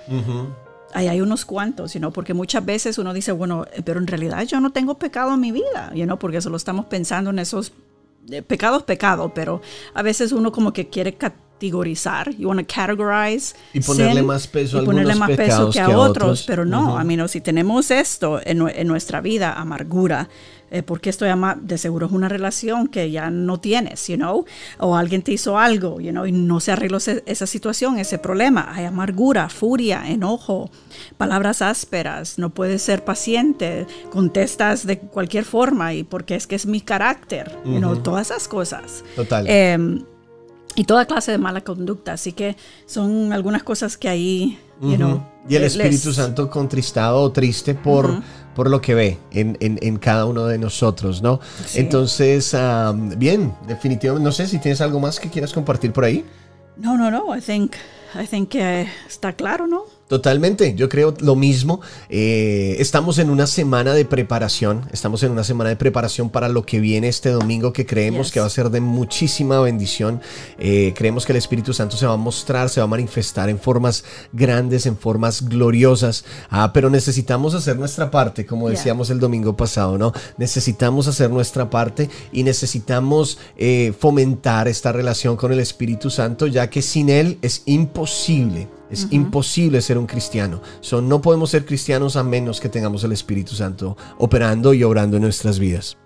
[0.93, 4.43] Ahí hay unos cuantos, you porque muchas veces uno dice, bueno, eh, pero en realidad
[4.45, 7.71] yo no tengo pecado en mi vida, you porque solo estamos pensando en esos
[8.29, 9.61] eh, pecados, pecado, pero
[9.93, 14.79] a veces uno como que quiere categorizar, you want to categorize y ponerle más peso
[14.79, 18.41] a ponerle más peso que a, otros, pero no, a mí no, si tenemos esto
[18.43, 20.27] en, en nuestra vida, amargura,
[20.71, 24.45] eh, porque estoy ama de seguro es una relación que ya no tienes, you know,
[24.79, 28.71] o alguien te hizo algo, you know, y no se arregló esa situación, ese problema.
[28.73, 30.71] Hay amargura, furia, enojo,
[31.17, 36.65] palabras ásperas, no puedes ser paciente, contestas de cualquier forma y porque es que es
[36.65, 39.03] mi carácter, you know, todas esas cosas.
[39.17, 39.45] Total.
[39.49, 40.05] Em,
[40.75, 42.55] y toda clase de mala conducta, así que
[42.85, 48.21] son algunas cosas que ahí, you know, y el Espíritu Santo contristado o triste por
[48.55, 51.39] por lo que ve en, en, cada uno de nosotros, ¿no?
[51.75, 52.55] Entonces,
[53.17, 56.25] bien, definitivamente, no sé si tienes algo más que quieras compartir por ahí.
[56.77, 57.75] No, no, no, I think,
[58.15, 59.83] I think que está claro, ¿no?
[60.11, 61.79] Totalmente, yo creo lo mismo.
[62.09, 66.65] Eh, estamos en una semana de preparación, estamos en una semana de preparación para lo
[66.65, 70.19] que viene este domingo que creemos que va a ser de muchísima bendición.
[70.59, 73.57] Eh, creemos que el Espíritu Santo se va a mostrar, se va a manifestar en
[73.57, 74.03] formas
[74.33, 79.97] grandes, en formas gloriosas, ah, pero necesitamos hacer nuestra parte, como decíamos el domingo pasado,
[79.97, 80.11] ¿no?
[80.37, 86.69] Necesitamos hacer nuestra parte y necesitamos eh, fomentar esta relación con el Espíritu Santo, ya
[86.69, 90.61] que sin Él es imposible es imposible ser un cristiano.
[91.01, 95.23] no podemos ser cristianos a menos que tengamos el Espíritu Santo operando y obrando en
[95.23, 95.97] nuestras vidas.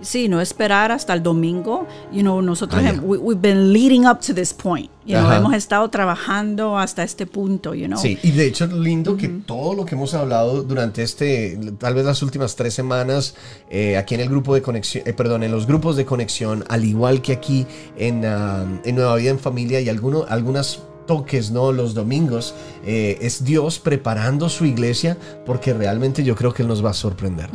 [0.00, 1.86] Sí, no esperar hasta el domingo.
[2.10, 4.90] You know, nosotros ah, we've been leading up to this point.
[5.06, 7.98] You know, hemos estado trabajando hasta este punto, you know.
[7.98, 11.94] Sí, y de hecho es lindo que todo lo que hemos hablado durante este, tal
[11.94, 13.36] vez las últimas tres semanas,
[13.70, 16.84] eh, aquí en el grupo de conexión, eh, perdón, en los grupos de conexión, al
[16.84, 17.66] igual que aquí
[17.96, 21.72] en, ah, en Nueva Vida en Familia y alguno, algunas toques, ¿no?
[21.72, 26.84] Los domingos, eh, es Dios preparando su iglesia porque realmente yo creo que Él nos
[26.84, 27.50] va a sorprender.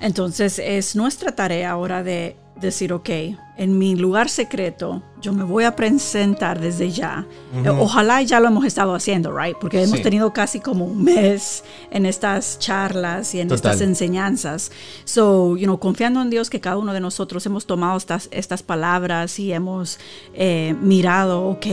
[0.00, 3.10] Entonces es nuestra tarea ahora de decir, ok,
[3.56, 7.26] en mi lugar secreto, yo me voy a presentar desde ya.
[7.54, 9.56] Eh, ojalá ya lo hemos estado haciendo, right?
[9.60, 14.72] Porque hemos tenido casi como un mes en estas charlas y en estas enseñanzas.
[15.04, 18.62] So, you know, confiando en Dios que cada uno de nosotros hemos tomado estas, estas
[18.62, 19.98] palabras y hemos
[20.34, 21.66] eh, mirado, ok,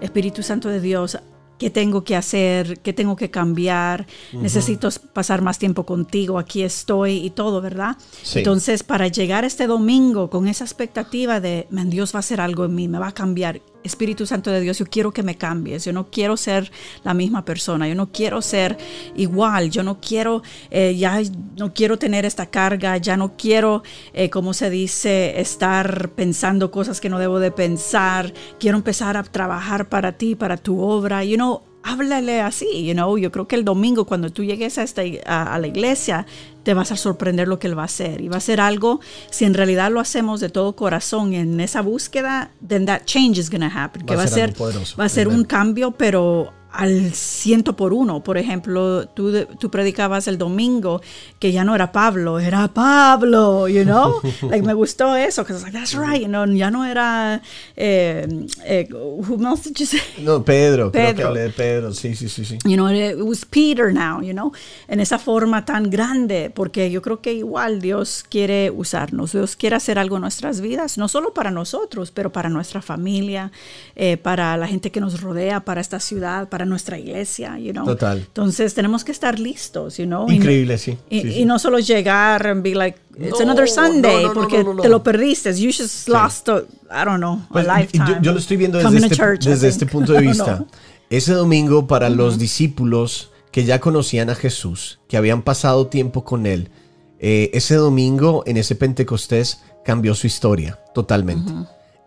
[0.00, 1.18] Espíritu Santo de Dios,
[1.60, 7.18] qué tengo que hacer, qué tengo que cambiar, necesito pasar más tiempo contigo, aquí estoy
[7.18, 7.98] y todo, ¿verdad?
[8.34, 12.74] Entonces, para llegar este domingo con esa expectativa de, Dios va a hacer algo en
[12.74, 15.92] mí, me va a cambiar, Espíritu Santo de Dios, yo quiero que me cambies, yo
[15.92, 16.70] no quiero ser
[17.02, 18.76] la misma persona, yo no quiero ser
[19.16, 21.20] igual, yo no quiero, eh, ya
[21.56, 27.00] no quiero tener esta carga, ya no quiero, eh, como se dice, estar pensando cosas
[27.00, 31.36] que no debo de pensar, quiero empezar a trabajar para ti, para tu obra, you
[31.36, 35.02] know, háblale así, you know, yo creo que el domingo cuando tú llegues a, esta,
[35.26, 36.26] a, la iglesia,
[36.62, 38.20] te vas a sorprender lo que Él va a hacer.
[38.20, 39.00] Y va a ser algo,
[39.30, 43.50] si en realidad lo hacemos de todo corazón en esa búsqueda, then that change is
[43.50, 44.04] going to happen.
[44.04, 48.22] Que va, a ser, va a ser un cambio, pero al ciento por uno.
[48.22, 51.00] Por ejemplo, tú, tú predicabas el domingo
[51.38, 54.20] que ya no era Pablo, era Pablo, you know?
[54.42, 56.46] like, me gustó eso, because like, that's right, you know?
[56.46, 57.40] ya no era,
[57.76, 58.26] eh,
[58.64, 60.00] eh, who else did you say?
[60.18, 60.92] No, Pedro, Pedro.
[60.92, 62.58] creo que hablé de Pedro, sí, sí, sí, sí.
[62.64, 64.52] You know, it was Peter now, you know?
[64.88, 69.76] En esa forma tan grande, porque yo creo que igual Dios quiere usarnos, Dios quiere
[69.76, 73.50] hacer algo en nuestras vidas, no solo para nosotros, pero para nuestra familia,
[73.96, 77.84] eh, para la gente que nos rodea, para esta ciudad, para nuestra iglesia, you know.
[77.84, 78.18] Total.
[78.18, 80.30] Entonces tenemos que estar listos, you know.
[80.30, 80.96] Increíble, sí.
[81.08, 85.52] Y, no solo llegar and be like, it's another Sunday, porque te lo perdiste.
[85.54, 88.18] You just lost, a, I don't know, a pues, lifetime.
[88.22, 90.64] Yo, lo estoy viendo desde, este, desde este punto de vista.
[91.08, 96.46] Ese domingo para los discípulos que ya conocían a Jesús, que habían pasado tiempo con
[96.46, 96.70] él,
[97.18, 101.52] eh, ese domingo en ese Pentecostés cambió su historia totalmente.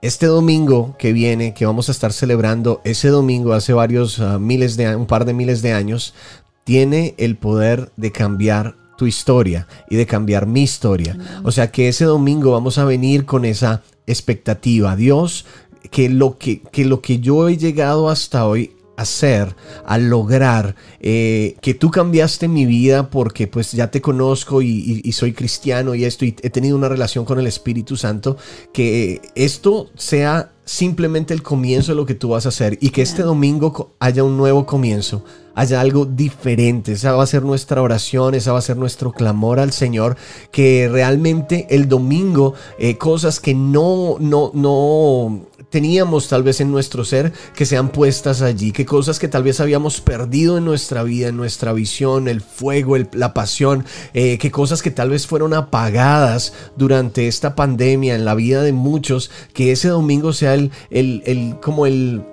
[0.03, 4.75] Este domingo que viene, que vamos a estar celebrando, ese domingo hace varios ah, miles
[4.75, 6.13] de un par de miles de años,
[6.65, 11.17] tiene el poder de cambiar tu historia y de cambiar mi historia.
[11.43, 14.97] O sea que ese domingo vamos a venir con esa expectativa.
[14.97, 15.45] Dios,
[15.89, 21.55] que lo que, que lo que yo he llegado hasta hoy hacer, a lograr, eh,
[21.61, 26.25] que tú cambiaste mi vida porque pues ya te conozco y, soy cristiano y esto,
[26.25, 28.37] y he tenido una relación con el Espíritu Santo,
[28.71, 33.01] que esto sea simplemente el comienzo de lo que tú vas a hacer y que
[33.01, 35.25] este domingo haya un nuevo comienzo,
[35.55, 36.93] haya algo diferente.
[36.93, 40.15] Esa va a ser nuestra oración, esa va a ser nuestro clamor al Señor,
[40.51, 45.41] que realmente el domingo eh, cosas que no, no, no
[45.73, 49.59] teníamos tal vez en nuestro ser que sean puestas allí, que cosas que tal vez
[49.59, 54.83] habíamos perdido en nuestra vida, en nuestra visión, el fuego, la pasión, eh, que cosas
[54.83, 59.87] que tal vez fueron apagadas durante esta pandemia en la vida de muchos, que ese
[59.87, 62.23] domingo sea el, el, el como el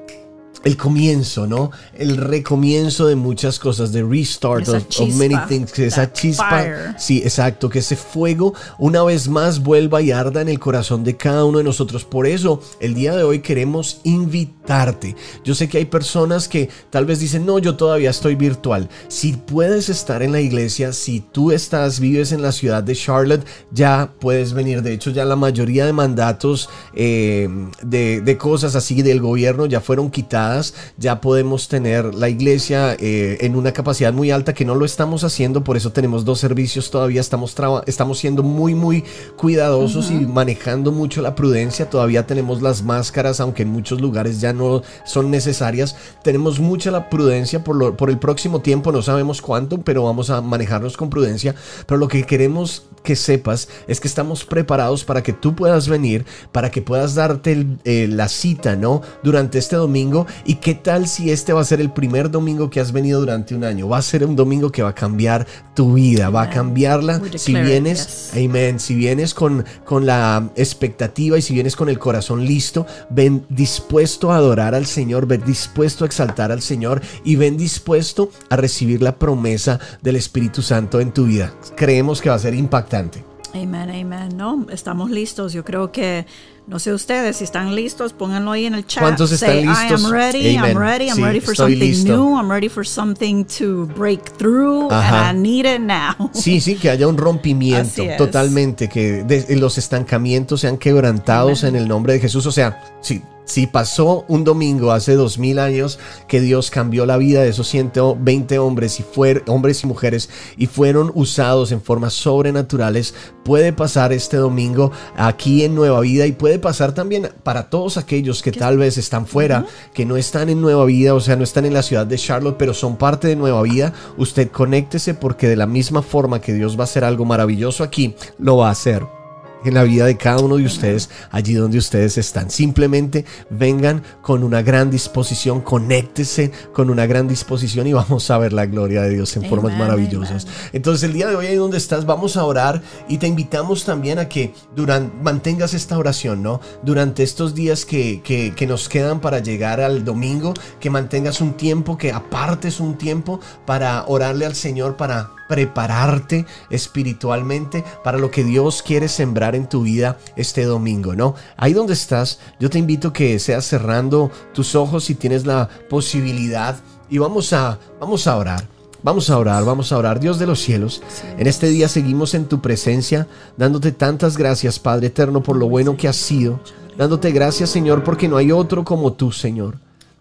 [0.64, 1.70] el comienzo, ¿no?
[1.94, 7.68] El recomienzo de muchas cosas, de restart of, many things, que esa chispa, sí, exacto,
[7.68, 11.58] que ese fuego una vez más vuelva y arda en el corazón de cada uno
[11.58, 12.04] de nosotros.
[12.04, 15.16] Por eso, el día de hoy queremos invitarte.
[15.44, 18.88] Yo sé que hay personas que tal vez dicen, no, yo todavía estoy virtual.
[19.08, 23.46] Si puedes estar en la iglesia, si tú estás, vives en la ciudad de Charlotte,
[23.70, 24.82] ya puedes venir.
[24.82, 27.48] De hecho, ya la mayoría de mandatos eh,
[27.82, 30.49] de, de cosas así del gobierno ya fueron quitadas
[30.96, 35.24] ya podemos tener la iglesia eh, en una capacidad muy alta que no lo estamos
[35.24, 37.54] haciendo, por eso tenemos dos servicios todavía, estamos,
[37.86, 39.04] estamos siendo muy, muy
[39.36, 44.52] cuidadosos y manejando mucho la prudencia, todavía tenemos las máscaras, aunque en muchos lugares ya
[44.52, 49.78] no son necesarias, tenemos mucha la prudencia por, por el próximo tiempo, no sabemos cuánto,
[49.78, 51.54] pero vamos a manejarnos con prudencia,
[51.86, 56.24] pero lo que queremos que sepas es que estamos preparados para que tú puedas venir,
[56.52, 59.02] para que puedas darte eh, la cita, ¿no?
[59.22, 62.80] Durante este domingo ¿Y qué tal si este va a ser el primer domingo que
[62.80, 63.88] has venido durante un año?
[63.88, 67.20] Va a ser un domingo que va a cambiar tu vida, va a cambiarla.
[67.36, 72.44] Si vienes, amén, si vienes con, con la expectativa y si vienes con el corazón
[72.44, 77.56] listo, ven dispuesto a adorar al Señor, ven dispuesto a exaltar al Señor y ven
[77.56, 81.54] dispuesto a recibir la promesa del Espíritu Santo en tu vida.
[81.76, 83.24] Creemos que va a ser impactante.
[83.52, 84.36] Amén, amén.
[84.36, 85.52] No, estamos listos.
[85.52, 86.24] Yo creo que
[86.70, 89.02] no sé ustedes si están listos, pónganlo ahí en el chat.
[89.02, 90.00] ¿Cuántos están listos?
[90.00, 93.86] I am ready, I'm ready, I'm ready for something new, I'm ready for something to
[93.96, 96.30] break through, and I need it now.
[96.32, 102.12] Sí, sí, que haya un rompimiento totalmente, que los estancamientos sean quebrantados en el nombre
[102.12, 102.46] de Jesús.
[102.46, 105.98] O sea, sí si pasó un domingo hace dos mil años
[106.28, 109.04] que Dios cambió la vida de esos 120 hombres y
[109.48, 113.12] hombres y mujeres y fueron usados en formas sobrenaturales,
[113.44, 118.40] puede pasar este domingo aquí en Nueva Vida y puede pasar también para todos aquellos
[118.40, 121.64] que tal vez están fuera, que no están en Nueva Vida, o sea, no están
[121.64, 123.92] en la ciudad de Charlotte, pero son parte de Nueva Vida.
[124.16, 128.14] Usted conéctese porque de la misma forma que Dios va a hacer algo maravilloso aquí,
[128.38, 129.19] lo va a hacer
[129.64, 132.50] en la vida de cada uno de ustedes, allí donde ustedes están.
[132.50, 138.52] Simplemente vengan con una gran disposición, conéctese con una gran disposición y vamos a ver
[138.52, 140.46] la gloria de Dios en formas maravillosas.
[140.72, 144.18] Entonces el día de hoy ahí donde estás vamos a orar y te invitamos también
[144.18, 146.60] a que durante, mantengas esta oración, ¿no?
[146.82, 151.54] Durante estos días que, que, que nos quedan para llegar al domingo, que mantengas un
[151.54, 158.44] tiempo, que apartes un tiempo para orarle al Señor, para prepararte espiritualmente para lo que
[158.44, 161.34] Dios quiere sembrar en tu vida este domingo, ¿no?
[161.56, 166.76] Ahí donde estás, yo te invito que seas cerrando tus ojos si tienes la posibilidad
[167.10, 168.68] y vamos a vamos a orar.
[169.02, 170.20] Vamos a orar, vamos a orar.
[170.20, 171.02] Dios de los cielos,
[171.38, 173.26] en este día seguimos en tu presencia,
[173.56, 176.60] dándote tantas gracias, Padre eterno, por lo bueno que has sido.
[176.98, 179.78] Dándote gracias, Señor, porque no hay otro como tú, Señor.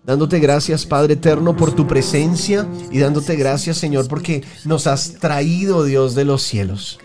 [0.09, 5.83] Dándote gracias, Padre eterno, por tu presencia y dándote gracias, Señor, porque nos has traído,
[5.83, 6.97] Dios de los cielos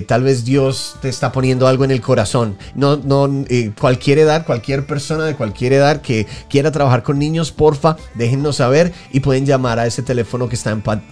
[0.07, 2.57] tal vez Dios te está poniendo algo en el corazón.
[2.75, 3.45] No, no,
[3.79, 8.93] cualquier edad, cualquier persona de cualquier edad que quiera trabajar con niños, porfa, déjennos saber
[9.11, 11.08] y pueden llamar a ese teléfono que está en pantalla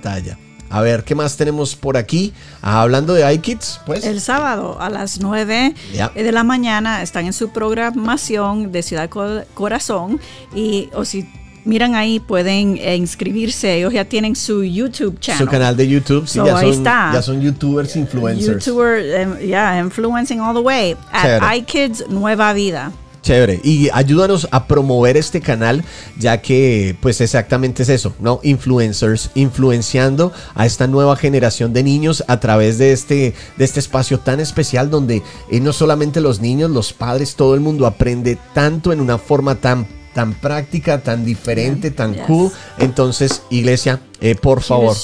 [0.69, 2.33] a ver, ¿qué más tenemos por aquí?
[2.61, 4.05] Ah, hablando de iKids, pues.
[4.05, 5.73] El sábado a las 9
[6.15, 9.09] de la mañana están en su programación de Ciudad
[9.53, 10.19] Corazón
[10.53, 11.25] y o si
[11.63, 13.77] miran ahí pueden eh, inscribirse.
[13.77, 15.45] Ellos ya tienen su YouTube channel.
[15.45, 18.65] Su canal de YouTube, sí, ya, son, ya son YouTubers influencers.
[18.65, 20.95] YouTuber, em, yeah, influencing all the way.
[21.11, 22.91] At iKids Nueva Vida.
[23.28, 23.59] Chévere.
[23.61, 25.84] Y ayúdanos a promover este canal,
[26.17, 28.39] ya que pues exactamente es eso, ¿no?
[28.41, 34.21] Influencers, influenciando a esta nueva generación de niños a través de este, de este espacio
[34.21, 38.93] tan especial donde eh, no solamente los niños, los padres, todo el mundo aprende tanto
[38.93, 42.51] en una forma tan tan práctica, tan diferente, tan cool.
[42.80, 44.95] Entonces, iglesia, eh, por favor.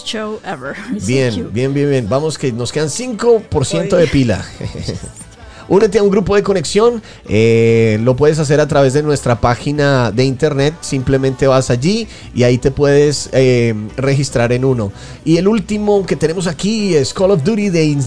[1.05, 2.09] Bien, bien, bien, bien.
[2.09, 4.43] Vamos que nos quedan 5% de pila.
[5.67, 7.01] Únete a un grupo de conexión.
[7.27, 10.73] Eh, lo puedes hacer a través de nuestra página de internet.
[10.81, 14.91] Simplemente vas allí y ahí te puedes eh, registrar en uno.
[15.25, 17.97] Y el último que tenemos aquí es Call of Duty The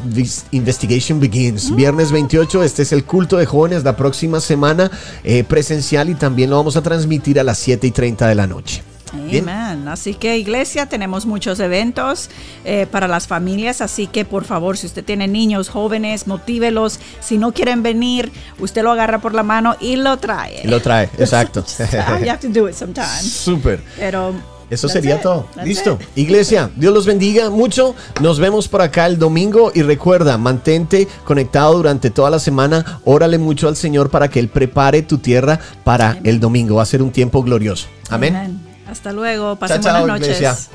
[0.52, 1.70] Investigation Begins.
[1.70, 1.76] Mm.
[1.76, 2.62] Viernes 28.
[2.62, 4.90] Este es el culto de jóvenes la próxima semana
[5.24, 8.46] eh, presencial y también lo vamos a transmitir a las 7 y 30 de la
[8.46, 8.95] noche.
[9.12, 9.86] Amén.
[9.88, 12.28] Así que iglesia, tenemos muchos eventos
[12.64, 16.98] eh, para las familias, así que por favor, si usted tiene niños, jóvenes, motívelos.
[17.20, 20.62] Si no quieren venir, usted lo agarra por la mano y lo trae.
[20.64, 21.64] Y lo trae, exacto.
[22.20, 23.22] you have to do it sometimes.
[23.22, 23.80] Súper.
[23.98, 24.34] Pero
[24.68, 25.46] eso sería todo.
[25.64, 25.98] Listo.
[26.16, 27.94] Iglesia, Dios los bendiga mucho.
[28.20, 33.00] Nos vemos por acá el domingo y recuerda, mantente conectado durante toda la semana.
[33.04, 36.76] Órale mucho al Señor para que Él prepare tu tierra para el domingo.
[36.76, 37.86] Va a ser un tiempo glorioso.
[38.10, 38.65] Amén.
[38.88, 40.70] Hasta luego, pasen buenas noches.